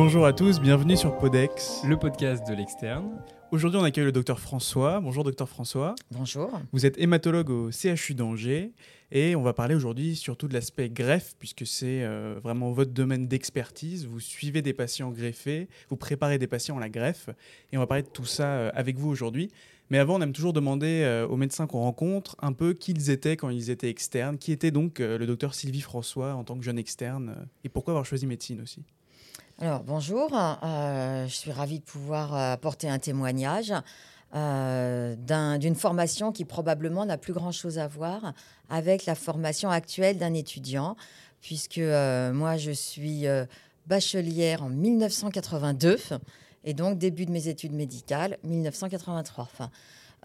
Bonjour 0.00 0.26
à 0.26 0.32
tous, 0.32 0.60
bienvenue 0.60 0.96
sur 0.96 1.18
Podex. 1.18 1.82
le 1.84 1.98
podcast 1.98 2.46
de 2.46 2.54
l'externe. 2.54 3.20
Aujourd'hui, 3.50 3.80
on 3.80 3.82
accueille 3.82 4.04
le 4.04 4.12
docteur 4.12 4.38
François. 4.38 5.00
Bonjour 5.00 5.24
docteur 5.24 5.48
François. 5.48 5.96
Bonjour. 6.12 6.52
Vous 6.70 6.86
êtes 6.86 6.96
hématologue 6.98 7.50
au 7.50 7.70
CHU 7.72 8.14
d'Angers 8.14 8.70
et 9.10 9.34
on 9.34 9.42
va 9.42 9.54
parler 9.54 9.74
aujourd'hui 9.74 10.14
surtout 10.14 10.46
de 10.46 10.54
l'aspect 10.54 10.88
greffe 10.88 11.34
puisque 11.40 11.66
c'est 11.66 12.04
euh, 12.04 12.38
vraiment 12.40 12.70
votre 12.70 12.92
domaine 12.92 13.26
d'expertise. 13.26 14.06
Vous 14.06 14.20
suivez 14.20 14.62
des 14.62 14.72
patients 14.72 15.10
greffés, 15.10 15.68
vous 15.88 15.96
préparez 15.96 16.38
des 16.38 16.46
patients 16.46 16.76
à 16.76 16.80
la 16.80 16.90
greffe 16.90 17.28
et 17.72 17.76
on 17.76 17.80
va 17.80 17.88
parler 17.88 18.04
de 18.04 18.08
tout 18.08 18.24
ça 18.24 18.46
euh, 18.46 18.70
avec 18.74 18.98
vous 18.98 19.08
aujourd'hui. 19.08 19.50
Mais 19.90 19.98
avant, 19.98 20.18
on 20.18 20.20
aime 20.20 20.32
toujours 20.32 20.52
demander 20.52 21.02
euh, 21.02 21.26
aux 21.26 21.36
médecins 21.36 21.66
qu'on 21.66 21.80
rencontre 21.80 22.36
un 22.40 22.52
peu 22.52 22.72
qui 22.72 22.92
ils 22.92 23.10
étaient 23.10 23.36
quand 23.36 23.50
ils 23.50 23.68
étaient 23.68 23.90
externes. 23.90 24.38
Qui 24.38 24.52
était 24.52 24.70
donc 24.70 25.00
le 25.00 25.26
docteur 25.26 25.54
Sylvie 25.54 25.80
François 25.80 26.34
en 26.34 26.44
tant 26.44 26.56
que 26.56 26.62
jeune 26.62 26.78
externe 26.78 27.48
et 27.64 27.68
pourquoi 27.68 27.94
avoir 27.94 28.06
choisi 28.06 28.28
médecine 28.28 28.60
aussi 28.60 28.84
Alors 29.60 29.82
bonjour, 29.82 30.30
euh, 30.62 31.26
je 31.26 31.34
suis 31.34 31.50
ravie 31.50 31.80
de 31.80 31.84
pouvoir 31.84 32.34
euh, 32.34 32.52
apporter 32.52 32.88
un 32.88 32.98
témoignage 33.00 33.72
euh, 34.34 35.16
d'un- 35.16 35.58
d'une 35.58 35.74
formation 35.74 36.30
qui 36.30 36.44
probablement 36.44 37.04
n'a 37.04 37.18
plus 37.18 37.32
grand-chose 37.32 37.78
à 37.78 37.88
voir 37.88 38.34
avec 38.68 39.04
la 39.06 39.14
formation 39.16 39.68
actuelle 39.70 40.18
d'un 40.18 40.34
étudiant, 40.34 40.96
puisque 41.40 41.78
moi 41.78 42.56
je 42.56 42.70
suis 42.70 43.24
bachelière 43.86 44.62
en 44.62 44.68
1982 44.68 45.98
et 46.64 46.74
donc 46.74 46.98
début 46.98 47.26
de 47.26 47.32
mes 47.32 47.48
études 47.48 47.72
médicales 47.72 48.38
1983. 48.44 49.44
Enfin, 49.52 49.70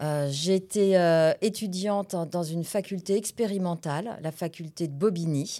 euh, 0.02 0.28
J'étais 0.30 0.94
étudiante 1.40 2.14
dans 2.30 2.42
une 2.44 2.62
faculté 2.64 3.16
expérimentale, 3.16 4.16
la 4.22 4.30
faculté 4.30 4.86
de 4.86 4.92
Bobigny, 4.92 5.58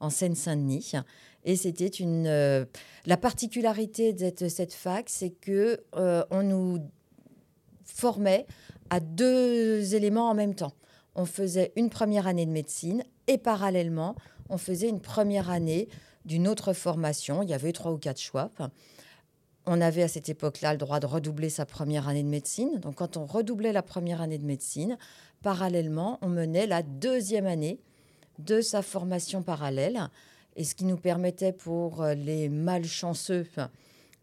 en 0.00 0.10
Seine-Saint-Denis. 0.10 0.94
Et 1.44 1.56
c'était 1.56 1.88
une. 1.88 2.26
euh, 2.26 2.64
la 3.06 3.16
particularité 3.16 4.12
de 4.12 4.48
cette, 4.48 4.72
fac, 4.72 5.08
c'est 5.08 5.30
que 5.30 5.82
euh, 5.96 6.24
on 6.30 6.42
nous 6.42 6.78
formait 7.84 8.46
à 8.90 9.00
deux 9.00 9.94
éléments 9.94 10.30
en 10.30 10.34
même 10.34 10.54
temps. 10.54 10.72
On 11.14 11.24
faisait 11.24 11.72
une 11.76 11.90
première 11.90 12.26
année 12.26 12.46
de 12.46 12.50
médecine 12.50 13.04
et 13.26 13.38
parallèlement, 13.38 14.14
on 14.48 14.58
faisait 14.58 14.88
une 14.88 15.00
première 15.00 15.50
année 15.50 15.88
d'une 16.24 16.46
autre 16.46 16.72
formation. 16.72 17.42
Il 17.42 17.48
y 17.48 17.54
avait 17.54 17.72
trois 17.72 17.92
ou 17.92 17.98
quatre 17.98 18.20
choix. 18.20 18.50
On 19.66 19.80
avait 19.80 20.02
à 20.02 20.08
cette 20.08 20.28
époque-là 20.28 20.72
le 20.72 20.78
droit 20.78 21.00
de 21.00 21.06
redoubler 21.06 21.48
sa 21.48 21.66
première 21.66 22.08
année 22.08 22.22
de 22.22 22.28
médecine. 22.28 22.78
Donc, 22.80 22.96
quand 22.96 23.16
on 23.16 23.26
redoublait 23.26 23.72
la 23.72 23.82
première 23.82 24.20
année 24.20 24.38
de 24.38 24.44
médecine, 24.44 24.98
parallèlement, 25.42 26.18
on 26.22 26.28
menait 26.28 26.66
la 26.66 26.82
deuxième 26.82 27.46
année 27.46 27.80
de 28.38 28.60
sa 28.60 28.82
formation 28.82 29.42
parallèle. 29.42 30.08
Et 30.56 30.64
ce 30.64 30.74
qui 30.74 30.84
nous 30.84 30.96
permettait 30.96 31.52
pour 31.52 32.02
euh, 32.02 32.14
les 32.14 32.48
malchanceux 32.48 33.46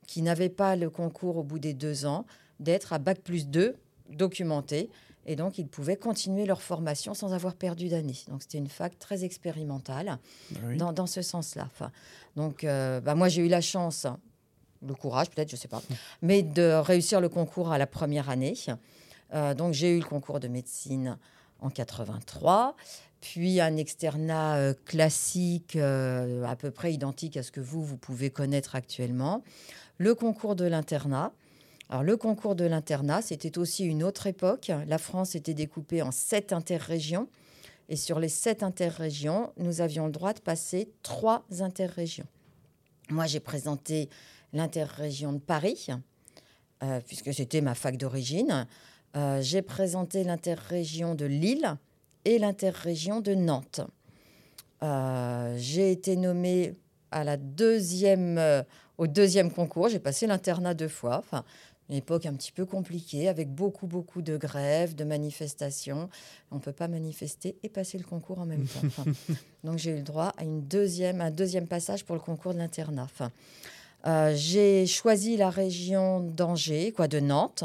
qui 0.08 0.22
n'avaient 0.22 0.49
pas 0.49 0.75
le 0.75 0.89
concours 0.89 1.38
au 1.38 1.44
bout 1.44 1.59
des 1.59 1.73
deux 1.73 2.05
ans 2.05 2.25
d'être 2.59 2.94
à 2.94 2.99
Bac 2.99 3.19
plus 3.22 3.47
2 3.47 3.75
documentés. 4.09 4.89
Et 5.25 5.35
donc, 5.35 5.57
ils 5.59 5.67
pouvaient 5.67 5.97
continuer 5.97 6.45
leur 6.45 6.61
formation 6.61 7.13
sans 7.13 7.33
avoir 7.33 7.53
perdu 7.55 7.89
d'année. 7.89 8.17
Donc, 8.30 8.41
c'était 8.41 8.57
une 8.57 8.69
fac 8.69 8.97
très 8.97 9.23
expérimentale 9.23 10.17
Bah 10.52 10.59
oui. 10.66 10.77
dans, 10.77 10.91
dans 10.94 11.05
ce 11.05 11.22
sens-là. 11.22 11.69
Donc, 12.35 12.63
euh, 12.63 13.00
bah, 13.02 13.13
moi, 13.16 13.27
j'ai 13.30 13.45
eu 13.45 13.47
la 13.47 13.61
chance, 13.61 14.07
le 14.85 14.95
courage 14.95 15.30
peut-être, 15.30 15.50
je 15.50 15.55
ne 15.55 15.59
sais 15.59 15.67
pas, 15.67 15.83
mais 16.23 16.41
de 16.41 16.73
réussir 16.81 17.22
le 17.22 17.30
concours 17.30 17.72
à 17.72 17.77
la 17.77 17.85
première 17.85 18.30
année. 18.30 18.55
Euh, 19.33 19.53
donc, 19.53 19.73
j'ai 19.73 19.95
eu 19.95 20.00
le 20.00 20.05
concours 20.05 20.39
de 20.39 20.47
médecine 20.47 21.17
en 21.61 21.69
83, 21.69 22.75
puis 23.22 23.59
un 23.59 23.75
externat 23.75 24.57
euh, 24.57 24.74
classique, 24.85 25.75
euh, 25.75 26.44
à 26.46 26.56
peu 26.56 26.72
près 26.72 26.94
identique 26.94 27.38
à 27.38 27.44
ce 27.44 27.52
que 27.52 27.59
vous, 27.59 27.84
vous 27.84 27.97
pouvez 27.97 28.30
connaître 28.30 28.75
actuellement. 28.75 29.44
Le 29.97 30.16
concours 30.16 30.56
de 30.56 30.66
l'internat. 30.66 31.34
Alors, 31.90 32.03
le 32.03 32.18
concours 32.18 32.56
de 32.56 32.66
l'internat, 32.66 33.22
c'était 33.22 33.58
aussi 33.58 33.84
une 33.85 34.03
autre 34.03 34.28
époque. 34.28 34.72
La 34.88 34.97
France 34.97 35.35
était 35.35 35.53
découpée 35.53 36.02
en 36.02 36.12
sept 36.12 36.53
interrégions. 36.53 37.28
Et 37.90 37.96
sur 37.96 38.19
les 38.19 38.29
sept 38.29 38.62
interrégions, 38.62 39.52
nous 39.58 39.81
avions 39.81 40.06
le 40.06 40.12
droit 40.12 40.34
de 40.34 40.40
passer 40.40 40.91
trois 41.02 41.44
interrégions. 41.59 42.28
Moi, 43.09 43.25
j'ai 43.25 43.40
présenté 43.40 44.09
l'interrégion 44.53 45.34
de 45.34 45.40
Paris, 45.40 45.88
euh, 46.84 47.00
puisque 47.08 47.34
c'était 47.34 47.62
ma 47.62 47.74
fac 47.74 47.97
d'origine. 47.97 48.68
J'ai 49.41 49.63
présenté 49.63 50.24
l'interrégion 50.24 51.16
de 51.16 51.25
Lille 51.25 51.78
et 52.25 52.40
l'interrégion 52.40 53.22
de 53.22 53.34
Nantes. 53.34 53.81
Euh, 54.84 55.56
j'ai 55.57 55.91
été 55.91 56.16
nommée 56.16 56.75
à 57.12 57.24
la 57.24 57.38
deuxième, 57.38 58.38
euh, 58.38 58.63
au 58.97 59.07
deuxième 59.07 59.52
concours. 59.52 59.90
J'ai 59.90 60.00
passé 60.00 60.28
l'internat 60.28 60.74
deux 60.74 60.88
fois. 60.88 61.18
Enfin, 61.18 61.44
une 61.90 61.96
époque 61.96 62.25
un 62.25 62.34
petit 62.34 62.52
peu 62.52 62.66
compliquée, 62.66 63.28
avec 63.28 63.50
beaucoup, 63.50 63.88
beaucoup 63.88 64.22
de 64.22 64.38
grèves, 64.38 64.96
de 64.96 65.03
manifestations. 65.03 66.09
On 66.52 66.56
ne 66.56 66.59
peut 66.62 66.72
pas 66.72 66.88
manifester 66.88 67.58
et 67.63 67.69
passer 67.69 67.97
le 67.97 68.03
concours 68.03 68.40
en 68.40 68.46
même 68.46 68.66
temps. 68.68 68.81
Enfin, 68.85 69.06
donc 69.63 69.79
j'ai 69.79 69.91
eu 69.91 69.97
le 69.97 70.03
droit 70.03 70.34
à 70.38 70.44
une 70.44 70.62
deuxième, 70.62 71.19
un 71.19 71.31
deuxième 71.31 71.68
passage 71.68 72.06
pour 72.06 72.16
le 72.16 72.22
concours 72.22 72.53
de 72.53 72.59
l'internat. 72.59 73.03
Enfin, 73.03 73.31
euh, 74.06 74.34
j'ai 74.35 74.85
choisi 74.85 75.35
la 75.35 75.50
région 75.50 76.19
d'Angers, 76.19 76.91
quoi, 76.91 77.08
de 77.08 77.19
Nantes. 77.19 77.63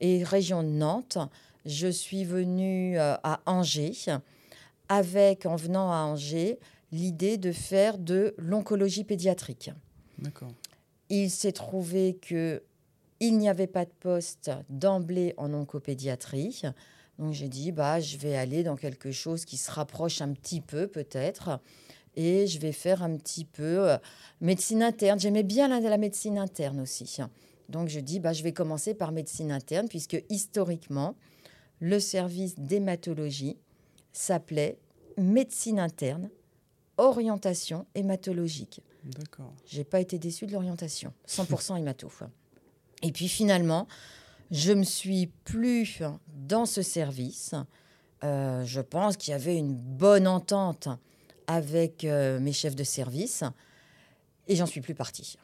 Et 0.00 0.22
région 0.22 0.62
de 0.62 0.68
Nantes, 0.68 1.18
je 1.66 1.88
suis 1.88 2.24
venue 2.24 2.98
euh, 2.98 3.14
à 3.22 3.40
Angers 3.46 4.16
avec, 4.88 5.46
en 5.46 5.56
venant 5.56 5.90
à 5.92 5.96
Angers, 5.96 6.58
l'idée 6.92 7.36
de 7.36 7.52
faire 7.52 7.98
de 7.98 8.34
l'oncologie 8.38 9.04
pédiatrique. 9.04 9.70
D'accord. 10.18 10.52
Il 11.08 11.30
s'est 11.30 11.52
trouvé 11.52 12.16
que 12.16 12.62
il 13.18 13.38
n'y 13.38 13.48
avait 13.48 13.66
pas 13.66 13.84
de 13.84 13.92
poste 14.00 14.50
d'emblée 14.68 15.34
en 15.38 15.52
oncopédiatrie. 15.54 16.62
Donc 17.18 17.32
j'ai 17.32 17.48
dit, 17.48 17.72
bah, 17.72 17.98
je 17.98 18.18
vais 18.18 18.36
aller 18.36 18.62
dans 18.62 18.76
quelque 18.76 19.10
chose 19.10 19.44
qui 19.44 19.56
se 19.56 19.70
rapproche 19.70 20.20
un 20.20 20.32
petit 20.32 20.60
peu 20.60 20.86
peut-être. 20.86 21.60
Et 22.14 22.46
je 22.46 22.58
vais 22.58 22.72
faire 22.72 23.02
un 23.02 23.16
petit 23.16 23.44
peu 23.44 23.90
euh, 23.90 23.98
médecine 24.40 24.82
interne. 24.82 25.18
J'aimais 25.18 25.42
bien 25.42 25.68
la, 25.68 25.80
la 25.80 25.98
médecine 25.98 26.38
interne 26.38 26.80
aussi. 26.80 27.18
Donc 27.68 27.88
je 27.88 28.00
dis, 28.00 28.20
bah, 28.20 28.32
je 28.32 28.42
vais 28.42 28.52
commencer 28.52 28.94
par 28.94 29.12
médecine 29.12 29.50
interne, 29.50 29.88
puisque 29.88 30.22
historiquement, 30.28 31.14
le 31.80 32.00
service 32.00 32.58
d'hématologie 32.58 33.56
s'appelait 34.12 34.78
médecine 35.18 35.78
interne, 35.78 36.30
orientation 36.96 37.86
hématologique. 37.94 38.80
D'accord. 39.04 39.52
J'ai 39.66 39.84
pas 39.84 40.00
été 40.00 40.18
déçue 40.18 40.46
de 40.46 40.52
l'orientation. 40.52 41.12
100% 41.28 41.78
hémato. 41.78 42.10
Et 43.02 43.12
puis 43.12 43.28
finalement, 43.28 43.86
je 44.50 44.72
me 44.72 44.82
suis 44.82 45.28
plus 45.44 46.02
dans 46.28 46.66
ce 46.66 46.82
service. 46.82 47.54
Euh, 48.24 48.64
je 48.64 48.80
pense 48.80 49.16
qu'il 49.16 49.32
y 49.32 49.34
avait 49.34 49.56
une 49.56 49.74
bonne 49.74 50.26
entente 50.26 50.88
avec 51.46 52.04
euh, 52.04 52.40
mes 52.40 52.52
chefs 52.52 52.74
de 52.74 52.84
service 52.84 53.44
et 54.48 54.56
j'en 54.56 54.66
suis 54.66 54.80
plus 54.80 54.94
partie. 54.94 55.36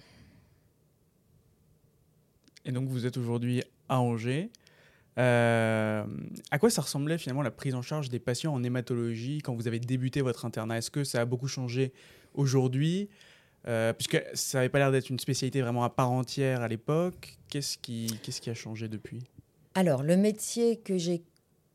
Et 2.65 2.73
donc 2.73 2.89
vous 2.89 3.07
êtes 3.07 3.17
aujourd'hui 3.17 3.63
à 3.89 4.01
Angers. 4.01 4.51
Euh, 5.19 6.05
à 6.51 6.59
quoi 6.59 6.71
ça 6.71 6.83
ressemblait 6.83 7.19
finalement 7.19 7.43
la 7.43 7.51
prise 7.51 7.75
en 7.75 7.83
charge 7.83 8.09
des 8.09 8.19
patients 8.19 8.55
en 8.55 8.63
hématologie 8.63 9.43
quand 9.43 9.55
vous 9.55 9.69
avez 9.69 9.79
débuté 9.79 10.23
votre 10.23 10.45
internat? 10.45 10.79
Est-ce 10.79 10.91
que 10.91 11.05
ça 11.05 11.21
a 11.21 11.25
beaucoup 11.25 11.49
changé 11.49 11.93
aujourd'hui? 12.35 13.09
Euh, 13.69 13.93
Puisque 13.93 14.21
ça 14.35 14.59
n'avait 14.59 14.69
pas 14.69 14.79
l'air 14.79 14.91
d'être 14.91 15.11
une 15.11 15.19
spécialité 15.19 15.61
vraiment 15.61 15.85
à 15.85 15.91
part 15.91 16.11
entière 16.11 16.63
à 16.63 16.69
l'époque. 16.69 17.39
Qu'est-ce 17.49 17.79
qui, 17.79 18.19
qu'est-ce 18.23 18.41
qui 18.41 18.51
a 18.51 18.55
changé 18.55 18.89
depuis? 18.89 19.23
Alors, 19.75 20.03
le 20.03 20.17
métier 20.17 20.79
que 20.79 20.99
j'ai 20.99 21.23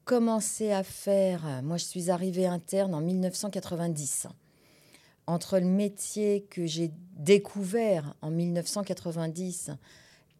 commencé 0.03 0.71
à 0.71 0.83
faire, 0.83 1.61
moi 1.63 1.77
je 1.77 1.85
suis 1.85 2.09
arrivée 2.09 2.47
interne 2.47 2.93
en 2.93 3.01
1990. 3.01 4.27
Entre 5.27 5.59
le 5.59 5.65
métier 5.65 6.45
que 6.49 6.65
j'ai 6.65 6.91
découvert 7.17 8.15
en 8.21 8.31
1990 8.31 9.71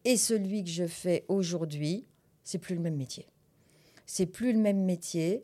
et 0.06 0.16
celui 0.16 0.64
que 0.64 0.70
je 0.70 0.88
fais 0.88 1.26
aujourd'hui, 1.28 2.06
c'est 2.48 2.60
plus 2.60 2.76
le 2.76 2.82
même 2.82 2.96
métier. 2.96 3.28
C'est 4.06 4.26
plus 4.26 4.54
le 4.54 4.60
même 4.60 4.86
métier 4.86 5.44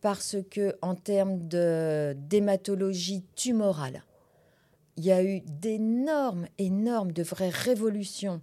parce 0.00 0.36
que 0.52 0.76
en 0.82 0.94
termes 0.94 1.48
de 1.48 2.14
d'hématologie 2.16 3.24
tumorale, 3.34 4.04
il 4.96 5.04
y 5.04 5.10
a 5.10 5.24
eu 5.24 5.40
d'énormes, 5.40 6.46
énormes, 6.58 7.10
de 7.10 7.24
vraies 7.24 7.50
révolutions 7.50 8.40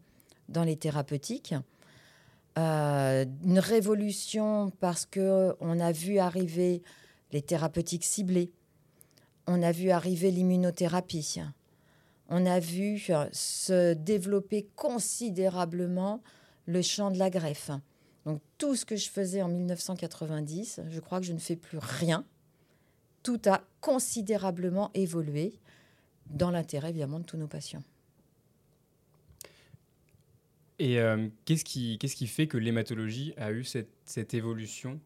dans 0.49 0.65
les 0.65 0.75
thérapeutiques. 0.75 1.55
Euh, 2.57 3.23
une 3.45 3.59
révolution 3.59 4.73
parce 4.81 5.05
que 5.05 5.55
on 5.61 5.79
a 5.79 5.93
vu 5.93 6.19
arriver 6.19 6.81
les 7.31 7.41
thérapeutiques 7.41 8.03
ciblées, 8.03 8.51
on 9.47 9.63
a 9.63 9.71
vu 9.71 9.89
arriver 9.89 10.31
l'immunothérapie, 10.31 11.39
on 12.27 12.45
a 12.45 12.59
vu 12.59 13.01
euh, 13.09 13.25
se 13.31 13.93
développer 13.93 14.67
considérablement 14.75 16.21
le 16.65 16.81
champ 16.81 17.09
de 17.09 17.17
la 17.17 17.29
greffe. 17.29 17.71
Donc 18.25 18.41
tout 18.57 18.75
ce 18.75 18.85
que 18.85 18.95
je 18.95 19.09
faisais 19.09 19.41
en 19.41 19.47
1990, 19.47 20.81
je 20.89 20.99
crois 20.99 21.19
que 21.19 21.25
je 21.25 21.33
ne 21.33 21.39
fais 21.39 21.55
plus 21.55 21.79
rien. 21.79 22.25
Tout 23.23 23.39
a 23.45 23.61
considérablement 23.81 24.91
évolué 24.93 25.53
dans 26.27 26.51
l'intérêt 26.51 26.89
évidemment 26.89 27.19
de 27.19 27.25
tous 27.25 27.37
nos 27.37 27.47
patients. 27.47 27.83
Et 30.79 30.99
euh, 30.99 31.27
qu'est-ce 31.45 31.63
qui, 31.63 32.27
fait 32.27 32.47
que 32.47 32.57
l'hématologie 32.57 33.33
a 33.37 33.51
eu 33.51 33.63
cette, 33.63 34.33
évolution? 34.33 34.99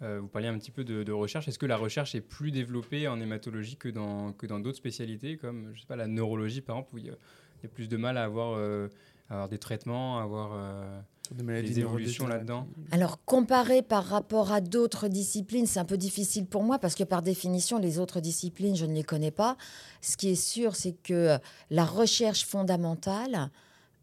Euh, 0.00 0.20
Vous 0.20 0.28
parliez 0.28 0.48
un 0.48 0.56
petit 0.56 0.70
peu 0.70 0.84
de, 0.84 1.12
recherche. 1.12 1.48
Est-ce 1.48 1.58
que 1.58 1.66
la 1.66 1.76
recherche 1.76 2.14
est 2.14 2.22
plus 2.22 2.50
développée 2.50 3.08
en 3.08 3.20
hématologie 3.20 3.76
que 3.76 3.90
dans, 3.90 4.32
d'autres 4.32 4.78
spécialités, 4.78 5.36
comme 5.36 5.70
je 5.74 5.80
sais 5.80 5.86
pas, 5.86 5.96
la 5.96 6.06
neurologie 6.06 6.62
par 6.62 6.76
exemple, 6.76 6.94
où 6.94 6.98
il 6.98 7.06
y 7.06 7.10
a, 7.10 7.68
plus 7.68 7.88
de 7.88 7.98
mal 7.98 8.16
à 8.16 8.24
avoir, 8.24 8.54
euh, 8.56 8.88
à 9.28 9.34
avoir 9.34 9.48
des 9.50 9.58
traitements, 9.58 10.18
à 10.18 10.22
avoir 10.22 11.04
de 11.34 11.42
maladies 11.42 11.80
évolutions 11.80 12.26
là-dedans 12.26 12.66
Alors, 12.90 13.22
comparé 13.24 13.82
par 13.82 14.04
rapport 14.04 14.52
à 14.52 14.60
d'autres 14.60 15.08
disciplines, 15.08 15.66
c'est 15.66 15.80
un 15.80 15.84
peu 15.84 15.96
difficile 15.96 16.46
pour 16.46 16.62
moi 16.62 16.78
parce 16.78 16.94
que 16.94 17.04
par 17.04 17.22
définition, 17.22 17.78
les 17.78 17.98
autres 17.98 18.20
disciplines, 18.20 18.76
je 18.76 18.86
ne 18.86 18.94
les 18.94 19.02
connais 19.02 19.30
pas. 19.30 19.56
Ce 20.00 20.16
qui 20.16 20.30
est 20.30 20.34
sûr, 20.34 20.76
c'est 20.76 20.96
que 21.02 21.38
la 21.70 21.84
recherche 21.84 22.44
fondamentale, 22.44 23.50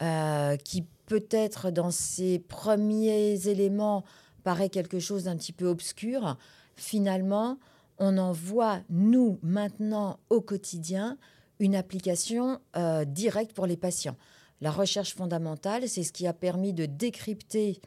euh, 0.02 0.58
qui 0.58 0.86
peut-être 1.06 1.72
dans 1.72 1.92
ses 1.92 2.40
premiers 2.40 3.48
éléments 3.48 4.04
paraît 4.44 4.70
quelque 4.70 5.00
chose 5.00 5.24
d'un 5.24 5.38
petit 5.38 5.54
peu 5.54 5.68
obscur, 5.68 6.38
finalement, 6.76 7.58
on 7.98 8.18
en 8.18 8.32
voit, 8.32 8.82
nous, 8.90 9.40
maintenant, 9.42 10.20
au 10.30 10.42
quotidien, 10.42 11.18
une 11.60 11.76
application 11.76 12.60
euh, 12.76 13.06
directe 13.06 13.54
pour 13.54 13.66
les 13.66 13.78
patients. 13.78 14.18
La 14.62 14.72
recherche 14.72 15.14
fondamentale, 15.14 15.90
c'est 15.90 16.04
ce 16.04 16.14
qui 16.14 16.28
a 16.28 16.34
permis 16.34 16.74
de 16.74 16.86
décrypter 16.86 17.82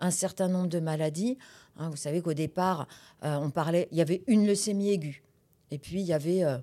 un 0.00 0.10
certain 0.10 0.48
nombre 0.48 0.68
de 0.68 0.80
maladies. 0.80 1.38
Hein, 1.76 1.90
vous 1.90 1.96
savez 1.96 2.22
qu'au 2.22 2.34
départ, 2.34 2.88
euh, 3.24 3.36
on 3.36 3.50
parlait, 3.50 3.88
il 3.92 3.98
y 3.98 4.00
avait 4.00 4.22
une 4.26 4.46
leucémie 4.46 4.90
aiguë, 4.90 5.22
et 5.70 5.78
puis 5.78 6.00
il 6.00 6.06
y 6.06 6.12
avait, 6.12 6.44
euh, 6.44 6.58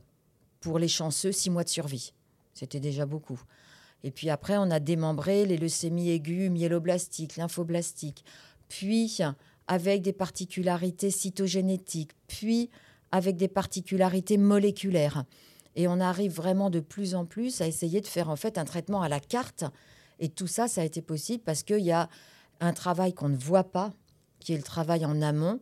pour 0.59 0.79
les 0.79 0.87
chanceux, 0.87 1.31
six 1.31 1.49
mois 1.49 1.63
de 1.63 1.69
survie. 1.69 2.13
C'était 2.53 2.79
déjà 2.79 3.05
beaucoup. 3.05 3.41
Et 4.03 4.11
puis 4.11 4.29
après, 4.29 4.57
on 4.57 4.69
a 4.69 4.79
démembré 4.79 5.45
les 5.45 5.57
leucémies 5.57 6.09
aiguës, 6.09 6.49
myéloblastiques, 6.49 7.37
lymphoblastiques, 7.37 8.25
puis 8.69 9.19
avec 9.67 10.01
des 10.01 10.13
particularités 10.13 11.11
cytogénétiques, 11.11 12.11
puis 12.27 12.69
avec 13.11 13.37
des 13.37 13.47
particularités 13.47 14.37
moléculaires. 14.37 15.25
Et 15.75 15.87
on 15.87 15.99
arrive 15.99 16.33
vraiment 16.33 16.69
de 16.69 16.79
plus 16.79 17.15
en 17.15 17.25
plus 17.25 17.61
à 17.61 17.67
essayer 17.67 18.01
de 18.01 18.07
faire 18.07 18.29
en 18.29 18.35
fait 18.35 18.57
un 18.57 18.65
traitement 18.65 19.01
à 19.01 19.09
la 19.09 19.19
carte. 19.19 19.65
Et 20.19 20.29
tout 20.29 20.47
ça, 20.47 20.67
ça 20.67 20.81
a 20.81 20.83
été 20.83 21.01
possible 21.01 21.43
parce 21.43 21.63
qu'il 21.63 21.79
y 21.79 21.91
a 21.91 22.09
un 22.59 22.73
travail 22.73 23.13
qu'on 23.13 23.29
ne 23.29 23.37
voit 23.37 23.63
pas, 23.63 23.93
qui 24.39 24.53
est 24.53 24.57
le 24.57 24.63
travail 24.63 25.05
en 25.05 25.21
amont 25.21 25.59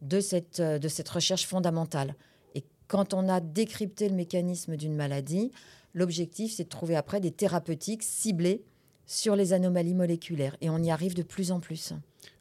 de 0.00 0.20
cette, 0.20 0.60
euh, 0.60 0.78
de 0.78 0.88
cette 0.88 1.08
recherche 1.08 1.46
fondamentale. 1.46 2.14
Et 2.54 2.64
quand 2.88 3.14
on 3.14 3.28
a 3.28 3.40
décrypté 3.40 4.08
le 4.08 4.16
mécanisme 4.16 4.76
d'une 4.76 4.94
maladie, 4.94 5.52
l'objectif, 5.94 6.52
c'est 6.52 6.64
de 6.64 6.68
trouver 6.68 6.96
après 6.96 7.20
des 7.20 7.30
thérapeutiques 7.30 8.02
ciblées 8.02 8.62
sur 9.06 9.36
les 9.36 9.52
anomalies 9.52 9.94
moléculaires. 9.94 10.56
Et 10.60 10.70
on 10.70 10.78
y 10.78 10.90
arrive 10.90 11.14
de 11.14 11.22
plus 11.22 11.52
en 11.52 11.60
plus. 11.60 11.92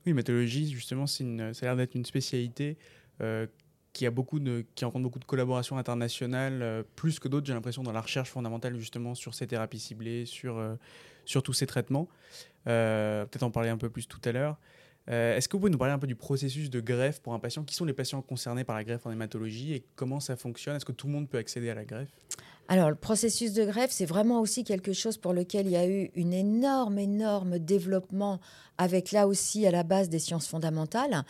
Oui, 0.06 0.12
hématologie, 0.12 0.70
justement, 0.72 1.06
une, 1.06 1.54
ça 1.54 1.66
a 1.66 1.70
l'air 1.70 1.78
d'être 1.78 1.96
une 1.96 2.06
spécialité 2.06 2.78
euh, 3.22 3.46
qui, 3.94 4.06
a 4.06 4.12
beaucoup 4.12 4.40
de, 4.40 4.66
qui 4.76 4.86
rencontre 4.86 5.04
beaucoup 5.04 5.20
de 5.20 5.26
collaborations 5.26 5.78
internationales, 5.78 6.62
euh, 6.62 6.84
plus 6.96 7.20
que 7.20 7.28
d'autres, 7.28 7.46
j'ai 7.46 7.54
l'impression, 7.54 7.84
dans 7.84 7.92
la 7.92 8.02
recherche 8.02 8.30
fondamentale, 8.30 8.78
justement, 8.78 9.16
sur 9.16 9.34
ces 9.34 9.48
thérapies 9.48 9.80
ciblées, 9.80 10.26
sur, 10.26 10.58
euh, 10.58 10.76
sur 11.26 11.44
tous 11.44 11.54
ces 11.54 11.68
traitements. 11.68 12.08
Euh, 12.68 13.26
Peut-être 13.26 13.44
en 13.44 13.52
parler 13.52 13.70
un 13.70 13.78
peu 13.78 13.90
plus 13.90 14.08
tout 14.08 14.22
à 14.26 14.32
l'heure. 14.32 14.58
Est-ce 15.08 15.50
que 15.50 15.58
vous 15.58 15.62
pouvez 15.62 15.72
nous 15.72 15.80
parler 15.80 15.94
un 15.94 16.00
peu 16.00 16.08
du 16.08 16.16
processus 16.16 16.70
de 16.70 16.80
greffe 16.80 17.20
pour 17.20 17.34
un 17.34 17.40
patient? 17.40 17.64
Qui 17.64 17.76
sont 17.76 17.84
les 17.84 17.92
patients 17.92 18.22
concernés 18.22 18.64
par 18.64 18.78
la 18.78 18.86
greffe 18.86 19.06
en 19.06 19.12
hématologie 19.12 19.74
et 19.74 19.84
comment 19.96 20.22
ça 20.22 20.38
fonctionne? 20.38 20.78
Est-ce 20.78 20.86
que 20.86 20.94
tout 20.94 21.08
le 21.08 21.14
monde 21.14 21.28
peut 21.28 21.40
accéder 21.40 21.70
à 21.70 21.74
la 21.74 21.84
greffe? 21.84 22.12
Alors, 22.70 22.90
le 22.90 22.96
processus 22.96 23.52
de 23.52 23.66
greffe, 23.66 23.92
c'est 23.92 24.06
vraiment 24.06 24.40
aussi 24.40 24.64
quelque 24.64 24.94
chose 24.94 25.18
pour 25.18 25.34
lequel 25.34 25.66
il 25.66 25.74
y 25.74 25.76
a 25.76 25.86
eu 25.86 26.12
une 26.16 26.32
énorme, 26.32 27.00
énorme 27.00 27.60
développement 27.60 28.40
avec 28.78 29.12
là 29.12 29.28
aussi 29.28 29.68
à 29.68 29.72
la 29.72 29.84
base 29.84 30.08
des 30.08 30.20
sciences 30.20 30.48
fondamentales, 30.48 31.26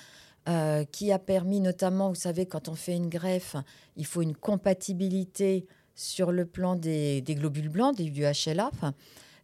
euh, 0.49 0.85
qui 0.85 1.11
a 1.11 1.19
permis 1.19 1.59
notamment, 1.59 2.09
vous 2.09 2.15
savez, 2.15 2.47
quand 2.47 2.67
on 2.67 2.73
fait 2.73 2.95
une 2.95 3.09
greffe, 3.09 3.55
il 3.95 4.07
faut 4.07 4.23
une 4.23 4.35
compatibilité 4.35 5.67
sur 5.93 6.31
le 6.31 6.45
plan 6.47 6.75
des, 6.75 7.23
globules 7.27 7.69
blancs, 7.69 7.95
des- 7.95 8.09
du 8.09 8.23
HLA. 8.23 8.71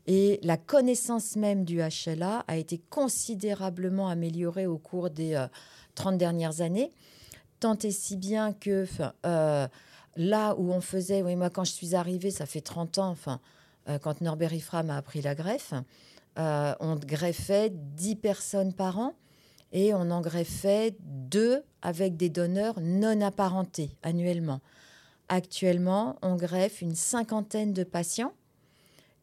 Et 0.08 0.40
la 0.42 0.58
connaissance 0.58 1.36
même 1.36 1.66
du 1.66 1.82
HLA 1.82 2.44
a 2.48 2.58
été 2.58 2.80
considérablement 2.90 4.10
améliorée 4.10 4.66
au 4.66 4.80
cours 4.80 5.12
des 5.12 5.36
euh, 5.36 5.48
30 5.94 6.18
dernières 6.18 6.62
années, 6.62 6.92
tant 7.60 7.78
et 7.78 7.92
si 7.92 8.16
bien 8.18 8.54
que 8.54 8.88
euh, 9.26 9.68
là 10.16 10.56
où 10.58 10.72
on 10.72 10.82
faisait, 10.82 11.22
oui, 11.22 11.36
moi 11.36 11.52
quand 11.52 11.64
je 11.64 11.74
suis 11.74 11.94
arrivée, 11.94 12.32
ça 12.32 12.48
fait 12.48 12.62
30 12.62 12.98
ans, 12.98 13.16
euh, 13.88 14.00
quand 14.00 14.22
Norbert 14.22 14.54
Ifra 14.54 14.82
m'a 14.82 14.98
appris 14.98 15.22
la 15.22 15.36
greffe, 15.36 15.74
on 16.38 16.96
greffait 16.96 17.72
10 17.72 18.16
personnes 18.16 18.72
par 18.74 19.00
an 19.00 19.14
et 19.72 19.94
on 19.94 20.12
en 20.12 20.22
greffait 20.22 20.96
deux 21.02 21.64
avec 21.82 22.18
des 22.18 22.30
donneurs 22.30 22.80
non 22.82 23.22
apparentés 23.22 23.92
annuellement. 24.04 24.62
Actuellement, 25.30 26.18
on 26.22 26.36
greffe 26.36 26.82
une 26.82 26.96
cinquantaine 26.96 27.74
de 27.74 27.84
patients 27.84 28.34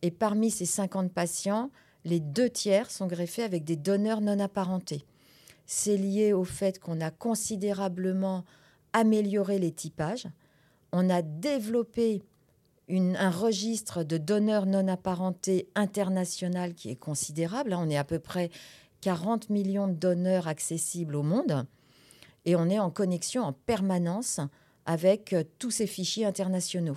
et 0.02 0.11
parmi 0.11 0.50
ces 0.50 0.67
50 0.67 1.12
patients, 1.12 1.70
les 2.05 2.20
deux 2.20 2.50
tiers 2.50 2.91
sont 2.91 3.06
greffés 3.06 3.43
avec 3.43 3.64
des 3.64 3.76
donneurs 3.76 4.20
non 4.20 4.38
apparentés. 4.38 5.06
C'est 5.64 5.96
lié 5.96 6.35
au 6.35 6.44
fait 6.44 6.79
qu'on 6.79 7.00
a 7.00 7.11
considérablement 7.11 8.44
amélioré 8.93 9.58
les 9.58 9.73
typages. 9.73 10.29
On 10.93 11.08
a 11.08 11.23
développé 11.23 12.23
un 12.91 13.31
registre 13.31 14.05
de 14.05 14.19
donneurs 14.19 14.67
non 14.67 14.88
apparentés 14.88 15.69
international 15.75 16.75
qui 16.75 16.91
est 16.91 16.96
considérable. 16.96 17.73
hein. 17.73 17.81
On 17.81 17.88
est 17.88 17.96
à 17.96 18.05
peu 18.05 18.19
près 18.19 18.50
40 19.05 19.51
millions 19.51 19.87
de 19.87 19.93
donneurs 19.93 20.49
accessibles 20.49 21.15
au 21.15 21.23
monde. 21.23 21.67
Et 22.47 22.56
on 22.56 22.71
est 22.71 22.79
en 22.79 22.91
connexion 22.91 23.43
en 23.43 23.53
permanence 23.53 24.41
avec 24.87 25.35
euh, 25.35 25.45
tous 25.59 25.71
ces 25.71 25.87
fichiers 25.87 26.25
internationaux. 26.25 26.97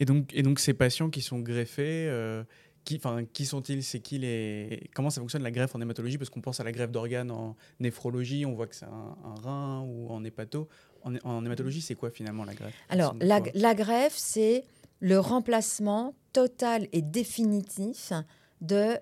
Et 0.00 0.04
donc, 0.04 0.30
et 0.34 0.42
donc 0.42 0.58
ces 0.58 0.74
patients 0.74 1.10
qui 1.10 1.22
sont 1.22 1.38
greffés, 1.38 2.08
euh, 2.08 2.42
qui, 2.82 3.00
qui 3.32 3.46
sont-ils? 3.46 3.84
C'est 3.84 4.00
qui 4.00 4.18
les 4.18 4.90
Comment 4.94 5.10
ça 5.10 5.20
fonctionne 5.20 5.44
la 5.44 5.52
greffe 5.52 5.76
en 5.76 5.80
hématologie? 5.80 6.18
Parce 6.18 6.30
qu'on 6.30 6.40
pense 6.40 6.58
à 6.58 6.64
la 6.64 6.72
greffe 6.72 6.90
d'organes 6.90 7.30
en 7.30 7.54
néphrologie, 7.78 8.44
on 8.44 8.54
voit 8.54 8.66
que 8.66 8.74
c'est 8.74 8.86
un, 8.86 9.16
un 9.24 9.34
rein 9.42 9.80
ou 9.82 10.08
en 10.08 10.24
hépato. 10.24 10.68
En, 11.04 11.14
en 11.22 11.44
hématologie, 11.44 11.82
c'est 11.82 11.94
quoi 11.94 12.10
finalement 12.10 12.44
la 12.44 12.54
greffe? 12.54 12.74
Alors, 12.88 13.14
la 13.20 13.74
greffe, 13.74 14.16
c'est 14.16 14.64
le 14.98 15.20
remplacement 15.20 16.16
total 16.32 16.88
et 16.92 17.02
définitif 17.02 18.12
de 18.60 18.96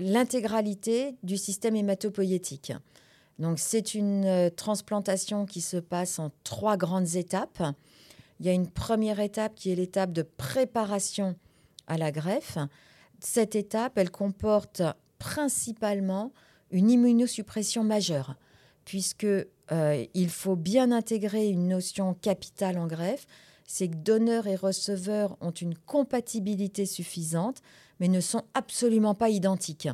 l'intégralité 0.00 1.16
du 1.22 1.36
système 1.36 1.76
hématopoïétique. 1.76 2.72
Donc, 3.38 3.58
c'est 3.58 3.94
une 3.94 4.24
euh, 4.26 4.50
transplantation 4.50 5.46
qui 5.46 5.60
se 5.60 5.76
passe 5.76 6.18
en 6.18 6.30
trois 6.44 6.76
grandes 6.76 7.14
étapes. 7.14 7.62
Il 8.38 8.46
y 8.46 8.48
a 8.48 8.52
une 8.52 8.68
première 8.68 9.20
étape 9.20 9.54
qui 9.54 9.70
est 9.70 9.74
l'étape 9.74 10.12
de 10.12 10.22
préparation 10.22 11.36
à 11.86 11.96
la 11.96 12.12
greffe. 12.12 12.58
Cette 13.20 13.54
étape, 13.54 13.96
elle 13.96 14.10
comporte 14.10 14.82
principalement 15.18 16.32
une 16.70 16.90
immunosuppression 16.90 17.84
majeure, 17.84 18.36
puisque 18.84 19.24
euh, 19.24 20.06
il 20.14 20.30
faut 20.30 20.56
bien 20.56 20.92
intégrer 20.92 21.48
une 21.48 21.68
notion 21.68 22.14
capitale 22.14 22.78
en 22.78 22.86
greffe, 22.86 23.26
c'est 23.66 23.88
que 23.88 23.96
donneurs 23.96 24.46
et 24.46 24.56
receveurs 24.56 25.36
ont 25.40 25.50
une 25.50 25.76
compatibilité 25.76 26.86
suffisante, 26.86 27.62
mais 28.00 28.08
ne 28.08 28.20
sont 28.20 28.44
absolument 28.54 29.14
pas 29.14 29.28
identiques. 29.28 29.88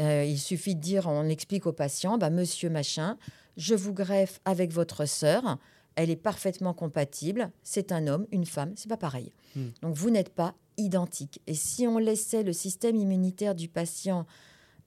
Euh, 0.00 0.24
il 0.24 0.38
suffit 0.38 0.74
de 0.74 0.80
dire, 0.80 1.06
on 1.06 1.28
explique 1.28 1.66
au 1.66 1.72
patient, 1.72 2.18
bah, 2.18 2.30
monsieur 2.30 2.70
machin, 2.70 3.16
je 3.56 3.74
vous 3.74 3.92
greffe 3.92 4.40
avec 4.44 4.72
votre 4.72 5.04
sœur, 5.04 5.58
elle 5.94 6.10
est 6.10 6.16
parfaitement 6.16 6.74
compatible, 6.74 7.50
c'est 7.62 7.92
un 7.92 8.08
homme, 8.08 8.26
une 8.32 8.46
femme, 8.46 8.72
c'est 8.74 8.88
pas 8.88 8.96
pareil. 8.96 9.32
Hmm. 9.54 9.68
Donc 9.82 9.94
vous 9.94 10.10
n'êtes 10.10 10.34
pas 10.34 10.54
identiques. 10.76 11.40
Et 11.46 11.54
si 11.54 11.86
on 11.86 11.98
laissait 11.98 12.42
le 12.42 12.52
système 12.52 12.96
immunitaire 12.96 13.54
du 13.54 13.68
patient 13.68 14.26